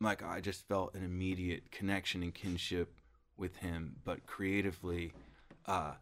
[0.00, 2.94] like I just felt an immediate connection and kinship
[3.36, 3.96] with him.
[4.04, 5.12] But creatively,
[5.66, 5.92] uh,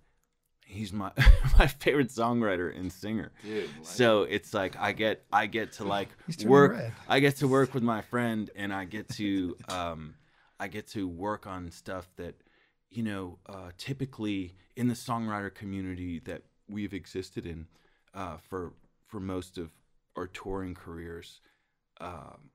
[0.66, 1.12] he's my
[1.59, 3.33] my favorite songwriter and singer.
[3.44, 6.09] Dude, like- So it's like I get I get to like
[6.49, 6.92] work red.
[7.09, 10.14] I get to work with my friend and I get to um
[10.59, 12.35] I get to work on stuff that
[12.90, 17.66] you know uh, typically in the songwriter community that we've existed in
[18.14, 18.73] uh, for
[19.07, 19.70] for most of
[20.20, 21.40] our touring careers
[22.00, 22.50] um,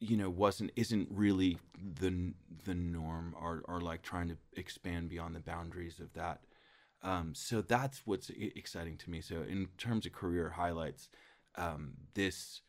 [0.00, 1.58] you know wasn't isn't really
[2.00, 2.32] the
[2.64, 6.40] the norm or or like trying to expand beyond the boundaries of that
[7.02, 11.08] um, so that's what's exciting to me so in terms of career highlights
[11.56, 12.62] um, this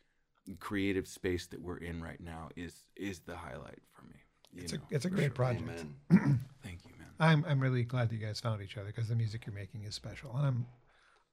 [0.58, 4.16] creative space that we're in right now is is the highlight for me
[4.52, 5.30] you It's a it's a great sure.
[5.30, 5.86] project.
[6.10, 9.14] Thank you man I'm I'm really glad that you guys found each other because the
[9.14, 10.66] music you're making is special, and I'm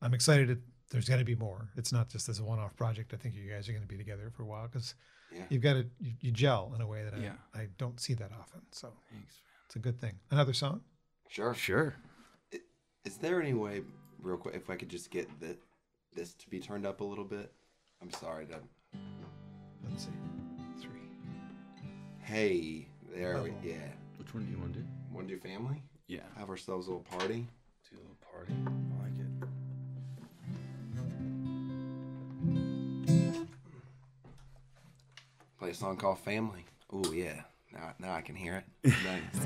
[0.02, 0.62] I'm excited.
[0.90, 1.70] That there's going to be more.
[1.78, 3.14] It's not just as a one-off project.
[3.14, 4.96] I think you guys are going to be together for a while because
[5.32, 5.44] Yeah.
[5.50, 7.34] you've got to you, you gel in a way that Yeah.
[7.54, 8.62] I, I don't see that often.
[8.72, 9.36] So thanks
[9.68, 10.14] it's a good thing.
[10.32, 10.82] Another song.
[11.28, 11.54] Sure.
[11.54, 11.96] sure
[13.06, 13.84] Is there any way,
[14.20, 15.56] real quick, if I could just get the,
[16.16, 17.52] this to be turned up a little bit?
[18.02, 18.60] I'm sorry to.
[19.88, 20.10] Let's see.
[20.82, 21.12] Three.
[22.22, 23.54] Hey, there we.
[23.64, 23.76] Yeah.
[24.18, 25.82] which one do you want to do Want to do family?
[26.08, 27.46] yeah Have ourselves a little party.
[27.92, 28.54] do a little party
[35.60, 36.64] Play a song called Family.
[36.90, 37.42] Oh yeah.
[37.74, 38.94] Now, now I can hear it.
[39.04, 39.46] Nice.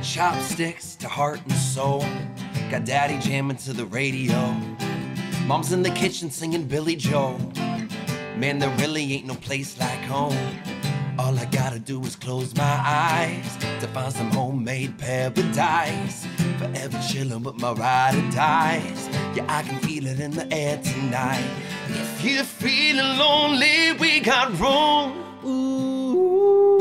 [0.00, 2.04] Chopsticks to heart and soul.
[2.70, 4.52] Got daddy jamming to the radio.
[5.46, 7.40] Mom's in the kitchen singing Billy Joel.
[8.36, 10.36] Man, there really ain't no place like home.
[11.18, 16.26] All I gotta do is close my eyes to find some homemade paradise.
[16.58, 19.08] Forever chillin' with my ride or dies.
[19.36, 21.48] Yeah, I can feel it in the air tonight.
[21.88, 25.12] If you're feeling lonely, we got room.
[25.46, 26.80] Ooh,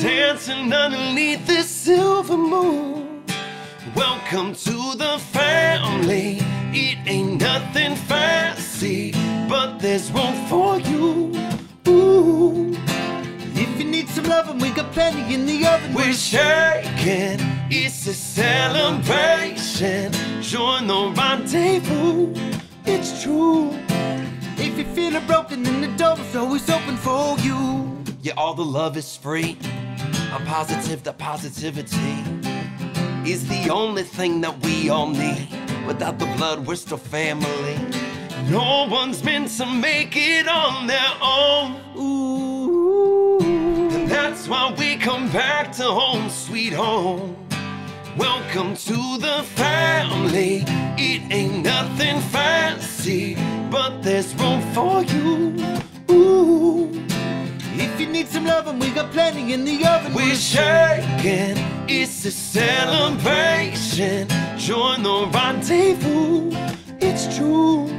[0.00, 3.24] dancing underneath the silver moon.
[3.96, 6.38] Welcome to the family.
[6.72, 9.12] It ain't nothing fancy,
[9.48, 11.32] but there's room for you.
[11.88, 12.72] Ooh,
[13.54, 15.94] If you need some loving, we got plenty in the oven.
[15.94, 17.40] we're shaking.
[17.70, 20.12] It's a celebration.
[20.42, 22.34] Join the rendezvous.
[22.84, 23.70] It's true.
[24.58, 27.92] If you're feeling broken, then the door door's always open for you.
[28.22, 29.56] Yeah, all the love is free.
[30.32, 32.14] I'm positive that positivity
[33.24, 35.48] is the only thing that we all need.
[35.86, 37.76] Without the blood, we're still family.
[38.48, 41.80] No one's meant to make it on their own.
[41.96, 43.40] Ooh.
[43.40, 47.36] And that's why we come back to home, sweet home.
[48.16, 50.62] Welcome to the family.
[50.96, 53.34] It ain't nothing fancy,
[53.68, 55.56] but there's room for you.
[56.12, 56.88] Ooh.
[57.74, 60.14] If you need some loving, we got plenty in the oven.
[60.14, 64.28] We're shaking, it's a celebration.
[64.56, 66.52] Join the rendezvous,
[67.00, 67.95] it's true.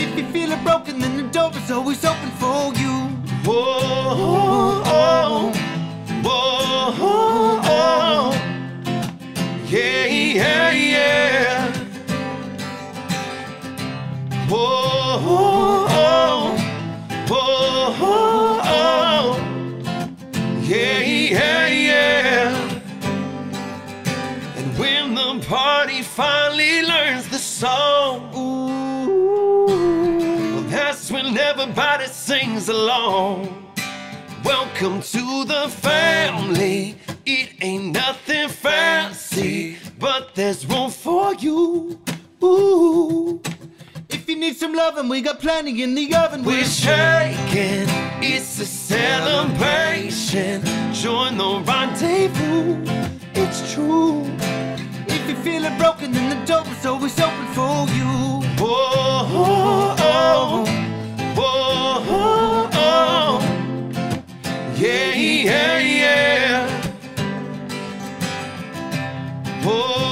[0.00, 2.94] If you're feeling broken, then the door is always open for you.
[3.44, 5.52] Whoa, oh,
[6.22, 8.32] whoa, oh, oh.
[9.68, 11.72] yeah, yeah, yeah.
[14.48, 15.18] Whoa,
[16.06, 16.56] oh,
[17.28, 17.94] whoa,
[18.78, 19.26] oh,
[20.62, 22.80] yeah, yeah, yeah.
[24.56, 28.67] And when the party finally learns the song, ooh,
[31.10, 33.72] when everybody sings along.
[34.44, 36.96] Welcome to the family.
[37.24, 41.98] It ain't nothing fancy, but there's room for you.
[42.42, 43.40] Ooh.
[44.08, 46.42] If you need some loving, we got plenty in the oven.
[46.44, 47.86] We're shaking,
[48.22, 50.62] it's a celebration.
[50.92, 52.76] Join the rendezvous,
[53.34, 54.24] it's true.
[55.06, 58.42] If you're feeling broken, then the door is always open for you.
[58.58, 59.26] Whoa,
[60.00, 60.77] oh,
[61.38, 63.40] whoa, oh, oh.
[64.76, 66.66] yeah, yeah, yeah.
[69.62, 70.07] Whoa,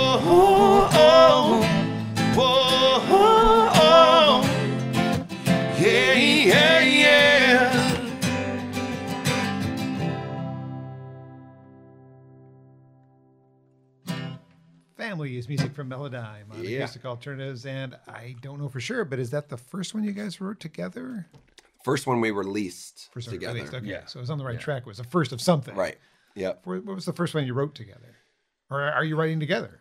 [15.27, 16.79] Family is music from Melodime on Yeah.
[16.79, 20.13] Acoustic Alternatives, and I don't know for sure, but is that the first one you
[20.13, 21.27] guys wrote together?
[21.83, 23.55] First one we released First one together.
[23.55, 23.87] released, okay.
[23.87, 24.07] Yeah.
[24.07, 24.61] So it was on the right Yeah.
[24.61, 24.83] track.
[24.83, 25.75] It was the first of something.
[25.75, 25.99] Right.
[26.37, 26.53] Yeah.
[26.63, 28.15] What what was the first one you wrote together?
[28.71, 29.81] Or are you writing together?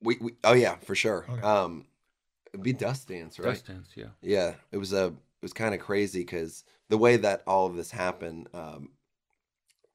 [0.00, 1.24] We, we oh yeah, for sure.
[1.28, 1.40] Okay.
[1.42, 1.86] Um
[2.52, 3.50] it'd be Dust Dance, right?
[3.50, 4.08] Dust Dance, yeah.
[4.22, 7.76] Yeah, it was a it was kind of crazy because the way that all of
[7.76, 8.90] this happened, um,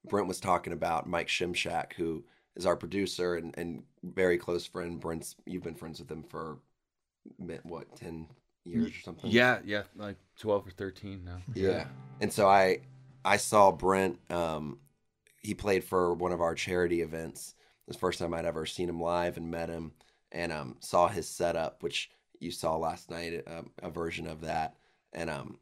[0.06, 2.24] Brent was talking about Mike Shimshak, who
[2.56, 4.99] is our producer and, and very close friend.
[4.99, 6.59] Brent's you've been friends with him for
[7.63, 8.27] what ten
[8.65, 9.29] years or something.
[9.29, 11.38] Yeah, yeah, like 12 or 13 now.
[11.53, 11.85] yeah.
[12.21, 12.79] And so I
[13.23, 14.19] I saw Brent.
[14.31, 14.79] Um,
[15.41, 17.55] he played for one of our charity events.
[17.88, 19.93] It was the first time I'd ever seen him live and met him,
[20.31, 24.75] and um, saw his setup, which you saw last night, um, a version of that.
[25.13, 25.57] And um,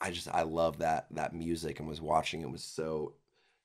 [0.00, 3.14] I just I love that that music and was watching and was so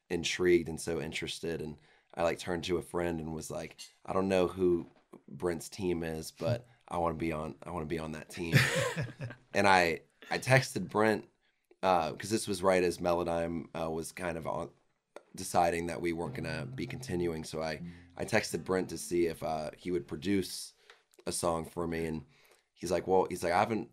[0.10, 1.62] intrigued and so interested.
[1.62, 1.76] And
[2.16, 4.88] I like turned to a friend and was like, I don't know who
[5.28, 8.30] Brent's team is, but I want to be on I want to be on that
[8.30, 8.56] team.
[9.54, 11.26] and I I texted Brent
[11.82, 14.70] because this was right as Melodime uh, was kind of on
[15.36, 17.44] deciding that we weren't gonna be continuing.
[17.44, 17.82] So I
[18.16, 20.74] I texted Brent to see if uh, he would produce
[21.26, 22.24] a song for me, and
[22.74, 23.90] he's like, well, he's like I haven't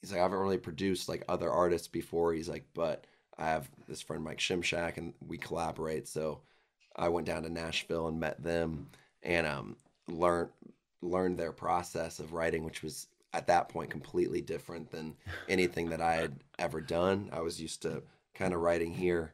[0.00, 2.32] he's like I haven't really produced like other artists before.
[2.32, 3.06] He's like, but
[3.38, 6.06] I have this friend Mike Shimshak, and we collaborate.
[6.06, 6.42] So
[6.96, 8.88] I went down to Nashville and met them,
[9.22, 9.76] and um
[10.08, 10.50] learned
[11.00, 15.14] learned their process of writing, which was at that point completely different than
[15.48, 17.30] anything that I had ever done.
[17.32, 18.02] I was used to
[18.34, 19.32] kind of writing here,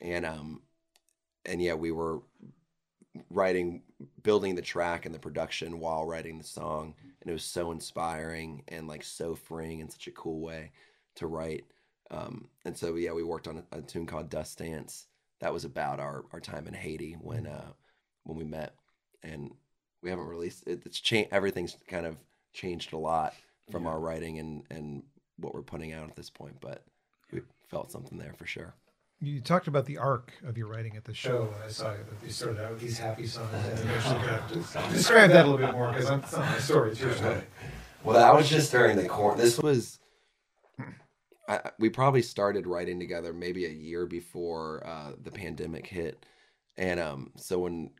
[0.00, 0.62] and um,
[1.44, 2.20] and yeah, we were
[3.30, 3.82] writing,
[4.22, 8.62] building the track and the production while writing the song, and it was so inspiring
[8.68, 10.72] and like so freeing in such a cool way
[11.16, 11.64] to write.
[12.10, 15.06] Um, and so yeah, we worked on a, a tune called Dust Dance.
[15.40, 17.72] That was about our, our time in Haiti when uh,
[18.24, 18.74] when we met,
[19.22, 19.50] and
[20.02, 20.82] we haven't released it.
[20.86, 21.30] It's changed.
[21.32, 22.16] Everything's kind of
[22.52, 23.34] changed a lot
[23.70, 23.90] from Yeah.
[23.90, 25.02] our writing and and
[25.38, 26.56] what we're putting out at this point.
[26.60, 26.82] But
[27.32, 28.74] we felt something there for sure.
[29.20, 31.52] You talked about the arc of your writing at the show.
[31.64, 34.54] I saw that you started out with these happy songs and eventually got to
[34.94, 37.40] describe that a little bit more because it's not my story, it's your story.
[38.04, 39.44] Well, that was just during the quarantine.
[39.44, 39.98] This was.
[41.48, 46.26] I, we probably started writing together maybe a year before uh, the pandemic hit,
[46.76, 47.90] and um, so when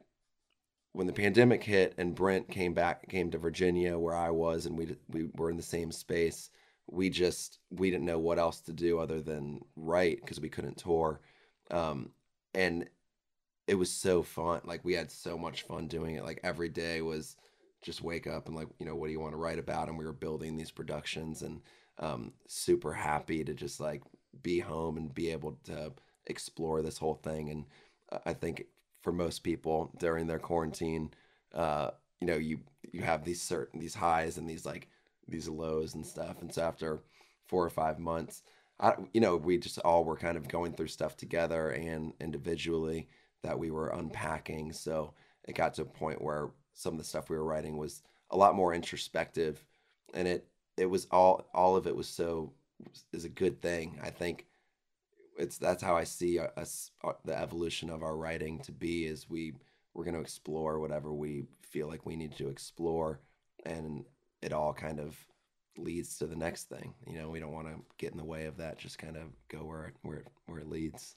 [0.92, 4.76] when the pandemic hit and Brent came back, came to Virginia where I was, and
[4.76, 6.50] we we were in the same space.
[6.88, 10.78] We just we didn't know what else to do other than write because we couldn't
[10.78, 11.20] tour,
[11.70, 12.10] um,
[12.54, 12.88] and
[13.66, 14.60] it was so fun.
[14.64, 16.24] Like we had so much fun doing it.
[16.24, 17.36] Like every day was
[17.82, 19.96] just wake up and like you know what do you want to write about and
[19.96, 21.60] we were building these productions and
[21.98, 24.02] um, super happy to just like
[24.42, 25.92] be home and be able to
[26.26, 27.50] explore this whole thing.
[27.50, 27.64] And
[28.12, 28.66] uh, i think
[29.02, 31.10] for most people during their quarantine
[31.54, 32.58] uh, you know you
[32.92, 34.88] you have these certain these highs and these like
[35.28, 36.40] these lows and stuff.
[36.40, 37.00] And so after
[37.46, 38.42] four or five months
[38.80, 43.08] I, you know we just all were kind of going through stuff together and individually
[43.42, 44.72] that we were unpacking.
[44.72, 45.14] So
[45.44, 48.36] it got to a point where some of the stuff we were writing was a
[48.36, 49.64] lot more introspective
[50.14, 50.46] and it
[50.76, 52.52] it was all all of it was so
[53.12, 54.46] is a good thing i think
[55.38, 56.90] it's that's how i see us
[57.24, 59.54] the evolution of our writing to be is we
[59.94, 63.20] we're going to explore whatever we feel like we need to explore
[63.64, 64.04] and
[64.42, 65.16] it all kind of
[65.78, 66.94] leads to the next thing.
[67.06, 68.78] You know, we don't want to get in the way of that.
[68.78, 71.16] Just kind of go where it, where where it leads.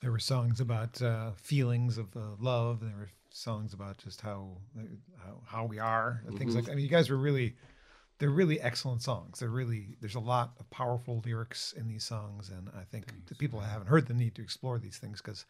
[0.00, 2.80] There were songs about uh, feelings of uh, love.
[2.80, 4.58] There were songs about just how
[5.24, 6.64] how, how we are and things like.
[6.64, 6.72] that.
[6.72, 7.54] I mean, you guys were really
[8.22, 9.40] they're really excellent songs.
[9.40, 13.34] They're really there's a lot of powerful lyrics in these songs, and I think the
[13.34, 15.44] people that haven't heard them need to explore these things because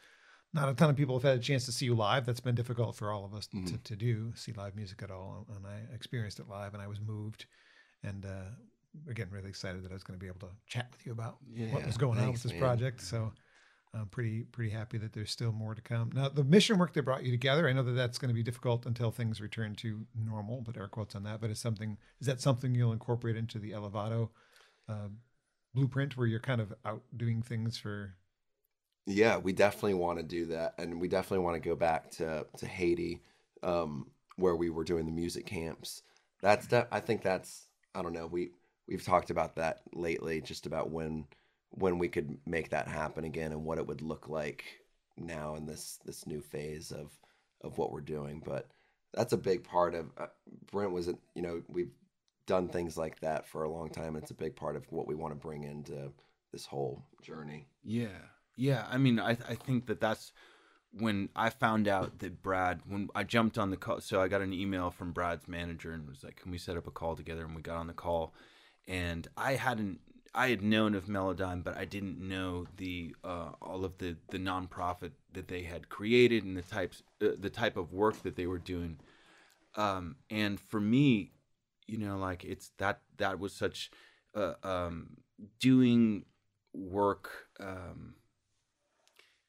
[0.54, 2.24] not a ton of people have had a chance to see you live.
[2.24, 5.46] That's been difficult for all of us to, to do see live music at all,
[5.54, 7.44] and I experienced it live, and I was moved,
[8.02, 11.04] and uh, again really excited that I was going to be able to chat with
[11.04, 11.36] you about
[11.72, 12.60] what was going on with this man.
[12.60, 13.02] project.
[13.02, 13.34] So.
[13.94, 16.10] I'm pretty pretty happy that there's still more to come.
[16.14, 18.42] Now, the mission work that brought you together, I know that that's going to be
[18.42, 20.62] difficult until things return to normal.
[20.62, 21.40] But air quotes on that.
[21.40, 21.98] But it's something.
[22.20, 24.30] Is that something you'll incorporate into the Elevado
[24.88, 25.08] uh,
[25.74, 28.14] blueprint, where you're kind of out doing things for?
[29.06, 32.46] Yeah, we definitely want to do that, and we definitely want to go back to
[32.56, 33.20] to Haiti,
[33.62, 36.02] um, where we were doing the music camps.
[36.40, 38.26] That's de- I think that's I don't know.
[38.26, 38.52] We
[38.88, 41.26] we've talked about that lately, just about when
[41.72, 44.64] when we could make that happen again and what it would look like
[45.16, 47.10] now in this this new phase of
[47.62, 48.42] of what we're doing.
[48.44, 48.68] But
[49.14, 50.26] that's a big part of uh,
[50.70, 51.92] Brent was you know we've
[52.46, 54.16] done things like that for a long time.
[54.16, 56.12] It's a big part of what we want to bring into
[56.52, 57.66] this whole journey.
[57.84, 58.08] Yeah,
[58.56, 58.86] yeah.
[58.90, 60.32] I mean, I I think that that's
[60.92, 64.42] when I found out that Brad, when I jumped on the call, so I got
[64.42, 67.44] an email from Brad's manager and was like, "Can we set up a call together?"
[67.44, 68.34] And we got on the call,
[68.86, 70.00] and I hadn't,
[70.34, 74.38] I had known of Melodime, but I didn't know the uh, all of the the
[74.38, 78.46] nonprofit that they had created and the types, uh, the type of work that they
[78.46, 78.98] were doing.
[79.76, 81.32] Um, and for me,
[81.86, 83.90] you know, like it's that that was such,
[84.34, 85.18] uh, um,
[85.60, 86.24] doing
[86.74, 87.30] work.
[87.60, 88.14] Um,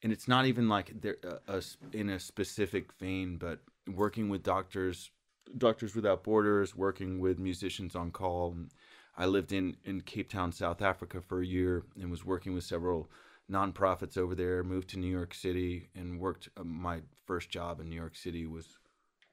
[0.01, 4.29] and it's not even like there a, a s- in a specific vein, but working
[4.29, 5.11] with doctors,
[5.57, 8.51] Doctors Without Borders, working with musicians on call.
[8.53, 8.69] And
[9.15, 12.63] I lived in in Cape Town, South Africa, for a year, and was working with
[12.63, 13.09] several
[13.51, 14.63] nonprofits over there.
[14.63, 16.49] Moved to New York City and worked.
[16.57, 18.77] Uh, my first job in New York City was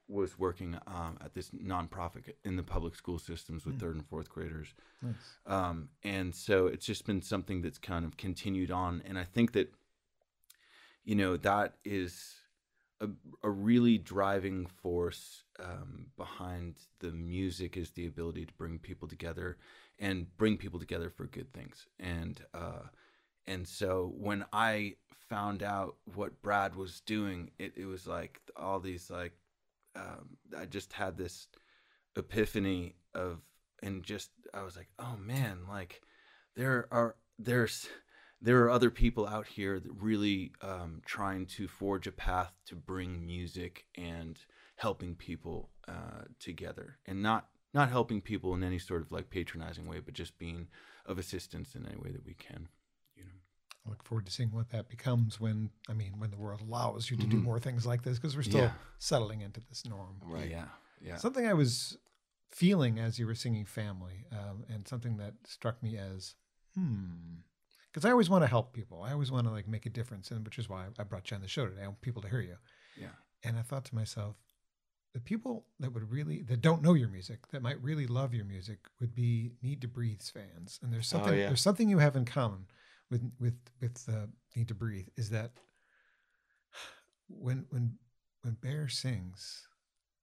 [0.07, 4.29] was working um, at this nonprofit in the public school systems with third and fourth
[4.29, 4.73] graders.
[5.01, 5.13] Nice.
[5.45, 9.01] Um, and so it's just been something that's kind of continued on.
[9.05, 9.71] And I think that,
[11.05, 12.35] you know, that is
[12.99, 13.07] a,
[13.41, 19.57] a really driving force um, behind the music is the ability to bring people together
[19.99, 21.87] and bring people together for good things.
[21.99, 22.87] And, uh,
[23.47, 24.95] and so when I
[25.29, 29.33] found out what Brad was doing, it, it was like all these like,
[29.95, 31.47] um, I just had this
[32.15, 33.39] epiphany of
[33.81, 36.01] and just I was like, oh man, like
[36.55, 37.87] there are there's
[38.41, 42.75] there are other people out here that really um, trying to forge a path to
[42.75, 44.39] bring music and
[44.81, 49.85] helping people uh, together, and not not helping people in any sort of like patronizing
[49.87, 50.67] way, but just being
[51.05, 52.67] of assistance in any way that we can.
[53.15, 53.39] You know.
[53.85, 57.09] I look forward to seeing what that becomes when I mean when the world allows
[57.09, 57.43] you to do Mhm.
[57.43, 58.73] more things like this because we're still Yeah.
[58.97, 60.19] settling into this norm.
[60.23, 60.49] Right.
[60.49, 60.69] Yeah.
[60.99, 61.17] Yeah.
[61.17, 61.97] Something I was
[62.49, 66.35] feeling as you were singing "Family," um, and something that struck me as,
[66.75, 67.35] hmm,
[67.87, 69.01] because I always want to help people.
[69.01, 71.35] I always want to like make a difference, and which is why I brought you
[71.35, 71.83] on the show today.
[71.83, 72.57] I want people to hear you.
[72.97, 73.15] yeah.
[73.43, 74.35] And I thought to myself,
[75.13, 78.45] the people that would really that don't know your music that might really love your
[78.45, 80.79] music would be Need to Breathe's fans.
[80.81, 81.47] And there's Oh, something yeah.
[81.47, 82.65] there's something you have in common
[83.09, 85.51] with with with uh, Need to Breathe is that
[87.27, 87.97] when when
[88.43, 89.67] when Bear sings,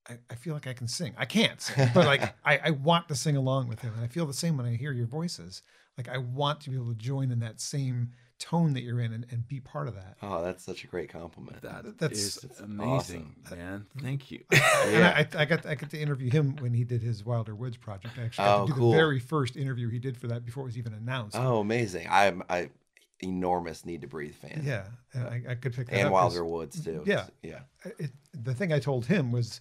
[0.09, 1.15] I, I feel like I can sing.
[1.17, 3.93] I can't sing, but like I, I want to sing along with him.
[3.95, 5.63] And I feel the same when I hear your voices.
[5.97, 9.13] Like I want to be able to join in that same tone that you're in
[9.13, 10.17] and, and be part of that.
[10.23, 11.61] Oh, that's such a great compliment.
[11.63, 13.87] That That's- is that's amazing, man.
[14.01, 14.45] Thank you.
[14.53, 17.77] And I, I got I got to interview him when he did his Wilder Woods
[17.77, 18.15] project.
[18.19, 18.91] I actually got Oh, to do cool.
[18.93, 21.37] the very first interview he did for that before it was even announced.
[21.37, 22.07] Oh, amazing!
[22.11, 22.71] I'm I
[23.21, 24.63] enormous Need to Breathe fan.
[24.65, 27.03] yeah, and I, I could pick that and up 'cause Wilder Woods too.
[27.05, 27.27] Yeah.
[27.43, 27.61] yeah.
[27.99, 29.61] It, the thing I told him was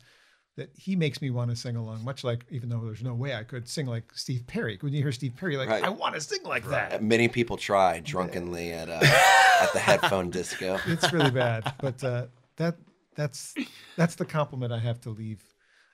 [0.58, 3.34] that he makes me want to sing along, much like even though there's no way
[3.34, 4.78] I could sing like Steve Perry.
[4.82, 5.84] When you hear Steve Perry, like Right.
[5.84, 7.04] I want to sing like Uh, that.
[7.04, 9.00] Many people try drunkenly at uh,
[9.62, 10.80] at the headphone disco.
[10.88, 12.26] It's really bad, but uh,
[12.58, 12.76] that
[13.16, 13.56] that's
[13.96, 15.42] that's the compliment I have to leave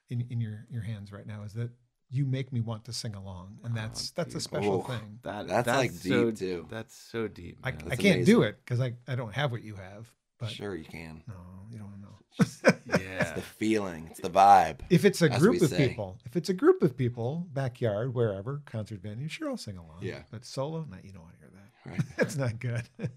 [0.09, 1.70] in in your your hands right now is that
[2.09, 4.84] you make me want to sing along, and that's that's a special Ooh.
[4.84, 5.20] thing.
[5.24, 6.68] That That's, like, so, deep, too.
[6.70, 7.57] That's so deep.
[7.64, 7.80] I, man.
[7.86, 10.09] I That's can't do it because I, I don't have what you have.
[10.39, 11.24] But Sure, you can.
[11.28, 11.34] no,
[11.72, 12.16] you don't know.
[12.39, 12.45] Yeah.
[12.88, 14.79] It's the feeling, it's the vibe.
[14.89, 15.89] If it's a group of say.
[15.89, 19.99] people, if it's a group of people, backyard, wherever, concert venue, sure I'll sing along.
[20.01, 20.19] Yeah.
[20.31, 21.59] But solo, no, you don't want to hear that.
[21.86, 22.01] Right.
[22.17, 22.84] That's not good.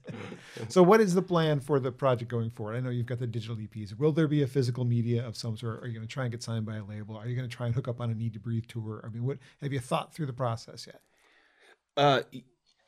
[0.68, 2.76] so, what is the plan for the project going forward?
[2.76, 3.96] I know you've got the digital EPs.
[3.96, 5.82] Will there be a physical media of some sort?
[5.82, 7.16] Are you going to try and get signed by a label?
[7.16, 9.02] Are you going to try and hook up on a Need to Breathe tour?
[9.04, 11.00] I mean, what have you thought through the process yet?
[11.96, 12.22] Uh,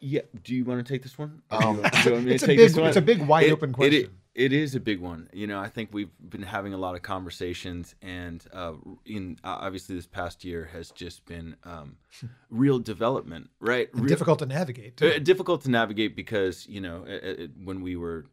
[0.00, 0.22] yeah.
[0.42, 1.42] Do you want to take this one?
[1.50, 2.88] Um, do you want- do you want me to It's a take big, this one?
[2.88, 3.94] it's a big, wide It- open it question.
[4.04, 5.28] it is a big one.
[5.32, 8.74] You know, I think we've been having a lot of conversations, and uh,
[9.04, 11.96] in uh, obviously this past year has just been um,
[12.50, 13.88] real development, right?
[13.92, 15.02] Real- difficult to navigate.
[15.02, 18.26] uh, difficult to navigate because you know it, it, when we were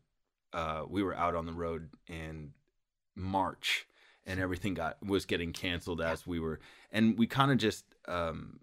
[0.53, 2.51] uh, we were out on the road in
[3.15, 3.87] March
[4.25, 6.59] and everything got was getting canceled as we were
[6.91, 8.59] and we kind of just um,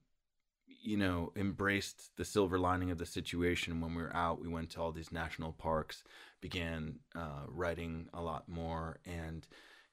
[0.82, 4.70] you know embraced the silver lining of the situation when we were out we went
[4.70, 6.02] to all these national parks
[6.42, 9.46] began uh, writing a lot more and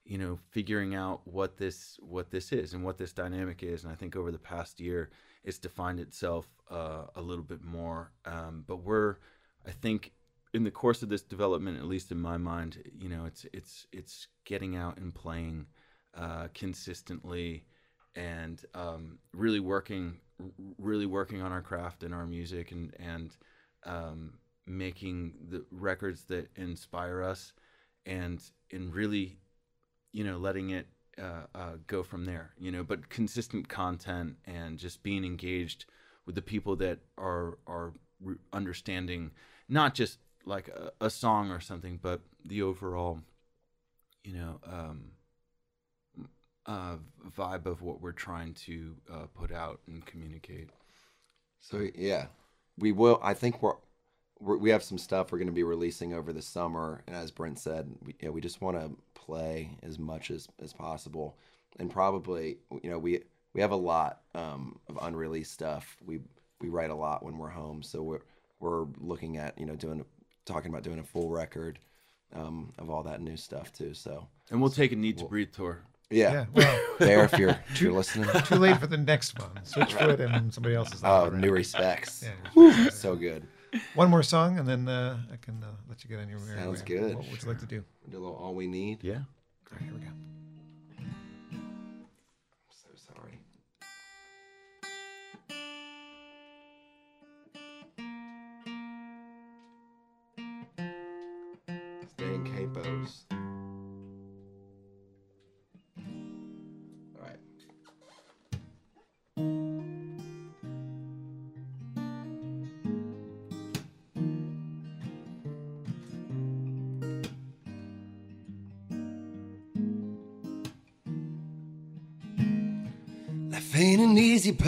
[0.04, 3.84] you know figuring out what this what this is and what this dynamic is.
[3.84, 5.12] And i think over the past year
[5.46, 8.12] it's defined itself uh, a little bit more.
[8.26, 9.16] Um, but we're
[9.66, 10.12] i think
[10.54, 13.88] in the course of this development at least in my mind you know it's it's
[13.94, 15.68] it's getting out and playing
[16.16, 17.64] uh, consistently
[18.16, 20.18] and um, really working
[20.78, 23.38] really working on our craft and our music and and
[23.86, 24.34] um,
[24.70, 27.54] making the records that inspire us
[28.06, 28.42] and
[28.72, 29.40] and really
[30.12, 30.88] you know letting it
[31.22, 35.86] uh, uh, go from there you know but consistent content and just being engaged
[36.26, 39.32] with the people that are are re- understanding
[39.68, 43.20] not just like a, a song or something but the overall
[44.24, 45.12] you know um,
[46.66, 46.98] uh,
[47.38, 50.70] vibe of what we're trying to uh, put out and communicate
[51.60, 52.28] So yeah,
[52.78, 53.20] we will.
[53.24, 53.76] I think we're
[54.40, 57.60] we have some stuff we're going to be releasing over the summer, and as Brent
[57.60, 61.38] said, we, yeah, we just want to play as much as as possible,
[61.78, 63.24] and probably you know we
[63.54, 65.98] we have a lot um, of unreleased stuff.
[66.06, 66.20] We
[66.62, 68.22] we write a lot when we're home, so we're
[68.60, 70.06] we're looking at you know doing
[70.46, 71.80] talking about doing a full record
[72.34, 73.94] um, of all that new stuff too.
[73.94, 76.46] So and we'll take a need to breathe tour yeah, yeah.
[76.54, 78.30] Well, there if you're if you're listening.
[78.46, 79.52] too late for the next one.
[79.64, 81.04] Switchfoot and somebody else's.
[81.10, 82.26] Oh, new respects.
[82.56, 82.90] Yeah.
[82.90, 83.46] So good.
[83.96, 86.60] One more song, and then uh, I can uh, let you get on your merry
[86.60, 86.86] Sounds way.
[86.88, 87.16] good.
[87.16, 87.84] What would you like to do?
[88.10, 89.04] Do a little all we need.
[89.04, 89.22] yeah All
[89.74, 90.12] right, here we go.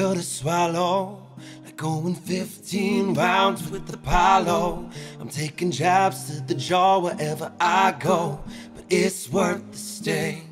[0.02, 1.22] To swallow.
[1.64, 4.90] Like going 15 rounds with Apollo.
[5.20, 8.44] I'm taking jabs to the jaw wherever I go.
[8.76, 10.44] But it's worth the stay.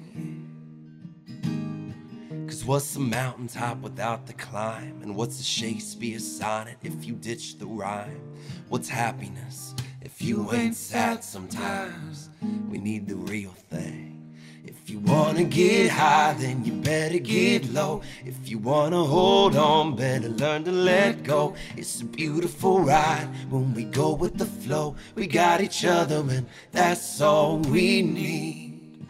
[2.47, 5.01] Cause what's a mountaintop without the climb?
[5.01, 8.21] And what's a Shakespeare sonnet if you ditch the rhyme?
[8.69, 12.29] What's happiness if you ain't sad sometimes?
[12.69, 14.18] We need the real thing.
[14.65, 18.01] If you wanna get high, then you better get low.
[18.25, 21.53] If you wanna hold on, better learn to let go.
[21.77, 24.95] It's a beautiful ride when we go with the flow.
[25.15, 29.07] We got each other, and that's all we need.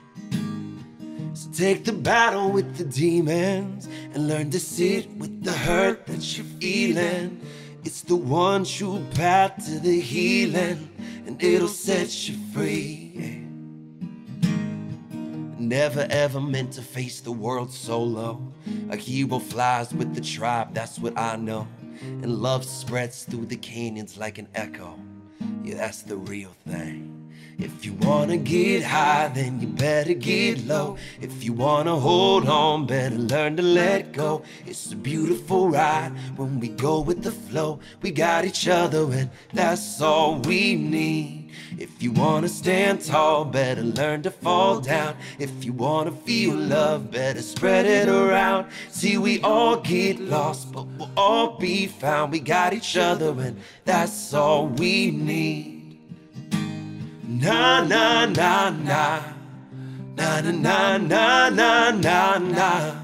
[1.33, 6.37] So take the battle with the demons and learn to sit with the hurt that
[6.37, 7.39] you're feeling.
[7.85, 10.89] It's the one true path to the healing,
[11.25, 13.38] and it'll set you free.
[15.69, 18.41] Never ever meant to face the world solo.
[18.89, 21.67] A hero flies with the tribe, that's what I know.
[22.01, 24.99] And love spreads through the canyons like an echo.
[25.63, 27.18] Yeah, that's the real thing.
[27.59, 30.95] If you wanna get high, then you better get low.
[31.19, 34.43] If you wanna hold on, better learn to let go.
[34.65, 37.79] It's a beautiful ride when we go with the flow.
[38.01, 41.49] We got each other, and that's all we need.
[41.77, 45.17] If you wanna stand tall, better learn to fall down.
[45.37, 48.67] If you wanna feel love, better spread it around.
[48.89, 52.31] See, we all get lost, but we'll all be found.
[52.31, 55.78] We got each other, and that's all we need.
[57.29, 59.21] Na na na na.
[60.17, 62.95] Na na na na na na na.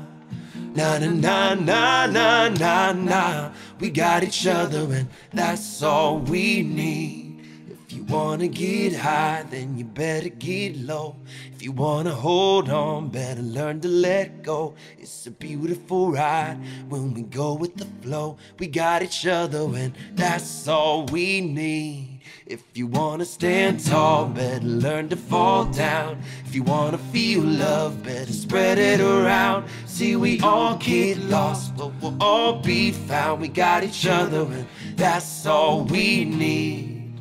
[0.73, 3.51] Na na na na na.
[3.79, 7.39] We got each other and that's all we need.
[7.69, 11.17] If you wanna get high, then you better get low.
[11.53, 14.73] If you wanna hold on, better learn to let go.
[14.97, 16.57] It's a beautiful ride
[16.89, 18.37] when we go with the flow.
[18.57, 22.14] We got each other, and that's all we need.
[22.47, 26.19] If you wanna stand tall, better learn to fall down.
[26.45, 29.65] If you wanna feel love, better spread it around.
[29.87, 33.41] See, we all get lost, but we'll all be found.
[33.41, 37.19] We got each other, and that's all we need.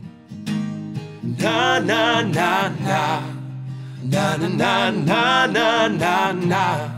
[1.40, 3.22] Na na na na.
[4.02, 6.90] Na na na na na na na.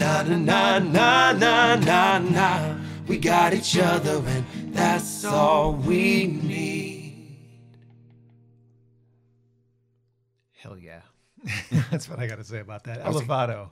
[0.00, 2.74] Na na na na na na na.
[3.06, 4.44] We got each other, and
[4.74, 6.75] that's all we need.
[11.90, 13.00] That's what I got to say about that.
[13.00, 13.70] Elevado.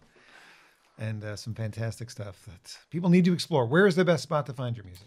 [0.99, 3.67] And uh, some fantastic stuff that people need to explore.
[3.67, 5.07] Where is the best spot to find your music?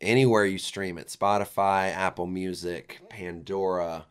[0.00, 4.04] Anywhere you stream it Spotify, Apple Music, Pandora,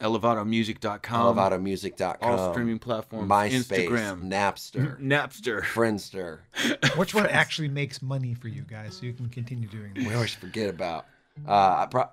[0.00, 1.36] ElevadoMusic.com.
[1.36, 3.30] ElevadoMusic.com, All streaming platforms.
[3.30, 4.22] MySpace, Instagram.
[4.28, 5.62] Napster, Napster.
[5.62, 6.38] Friendster.
[6.96, 10.06] Which one actually makes money for you guys so you can continue doing this?
[10.06, 11.06] we always forget about.
[11.46, 12.10] Uh, I pro-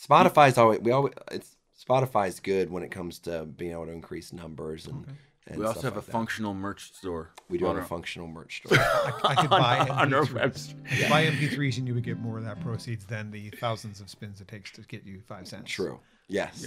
[0.00, 1.53] Spotify's always we always it's
[1.88, 5.06] Spotify's good when it comes to being able to increase numbers and.
[5.46, 6.12] and We also stuff have a that.
[6.12, 7.30] functional merch store.
[7.50, 8.78] We do have a functional merch store.
[9.24, 10.74] I could buy on our MP3s.
[10.74, 11.10] website.
[11.10, 14.40] Buy MP3s and you would get more of that proceeds than the thousands of spins
[14.40, 15.70] it takes to get you five cents.
[15.70, 16.00] True.
[16.28, 16.66] Yes.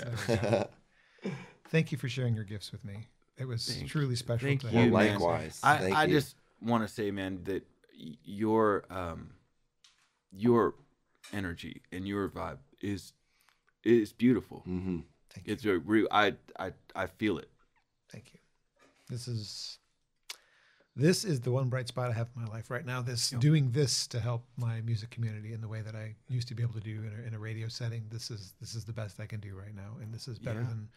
[1.70, 3.08] Thank you for sharing your gifts with me.
[3.38, 4.78] It was Thank- truly special Thank to you.
[4.80, 5.60] have Well, likewise.
[5.64, 6.14] I, Thank I you.
[6.14, 7.66] just want to say, man, that
[8.24, 9.32] your um,
[10.32, 10.76] your
[11.34, 13.14] energy and your vibe is
[13.88, 14.62] is beautiful.
[14.66, 15.00] hmm
[15.34, 15.54] Thank you.
[15.54, 16.08] It's a real.
[16.12, 17.50] I I I feel it.
[18.12, 18.40] Thank you.
[19.10, 19.78] This is
[20.96, 23.02] this is the one bright spot I have in my life right now.
[23.02, 26.56] This doing this to help my music community in the way that I used to
[26.56, 28.06] be able to do in a, in a radio setting.
[28.10, 30.62] This is this is the best I can do right now, and this is better
[30.62, 30.68] Yeah.
[30.70, 30.90] than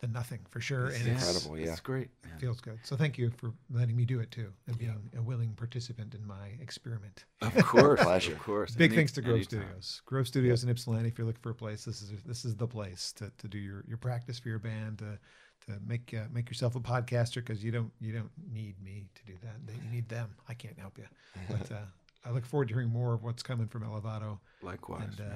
[0.00, 0.88] than nothing for sure.
[0.88, 1.58] This and is it's- incredible.
[1.58, 1.72] yeah.
[1.72, 2.10] It's great.
[2.24, 2.34] man.
[2.36, 2.78] It feels good.
[2.84, 6.26] So thank you for letting me do it too, and being a willing participant in
[6.26, 7.24] my experiment.
[7.40, 8.32] Of course, Pleasure.
[8.32, 8.74] Of course.
[8.74, 9.60] Big Any- thanks to Grove anytime.
[9.62, 10.02] Studios.
[10.04, 11.08] Grove Studios in Ypsilanti.
[11.08, 13.58] If you're looking for a place, this is this is the place to, to do
[13.58, 15.18] your, your practice for your band to
[15.66, 19.24] to make uh, make yourself a podcaster because you don't you don't need me to
[19.24, 19.66] do that.
[19.66, 20.28] They- You need them.
[20.48, 21.06] I can't help you.
[21.48, 21.76] But uh,
[22.24, 25.04] I look forward to hearing more of what's coming from Elevado, Likewise.
[25.18, 25.34] and uh,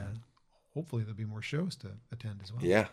[0.74, 2.62] hopefully there'll be more shows to attend as well.
[2.64, 2.88] Yeah.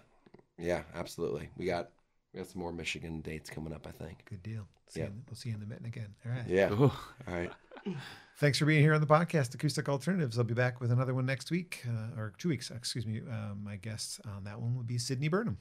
[0.58, 0.84] Yeah.
[0.96, 1.50] Absolutely.
[1.58, 1.90] We got
[2.34, 3.88] we got some more Michigan dates coming up.
[3.88, 4.24] I think.
[4.30, 4.68] good deal.
[4.90, 5.08] See Yeah.
[5.08, 6.16] you, we'll see you in the mitten again.
[6.26, 6.48] All right.
[6.48, 6.70] Yeah.
[6.72, 7.52] Oh, All right.
[8.40, 10.38] Thanks for being here on the podcast, Acoustic Alternatives.
[10.38, 13.22] I'll be back with another one next week, uh, or two weeks, excuse me.
[13.30, 15.58] Uh, my guest on that one would be Sydney Burnham.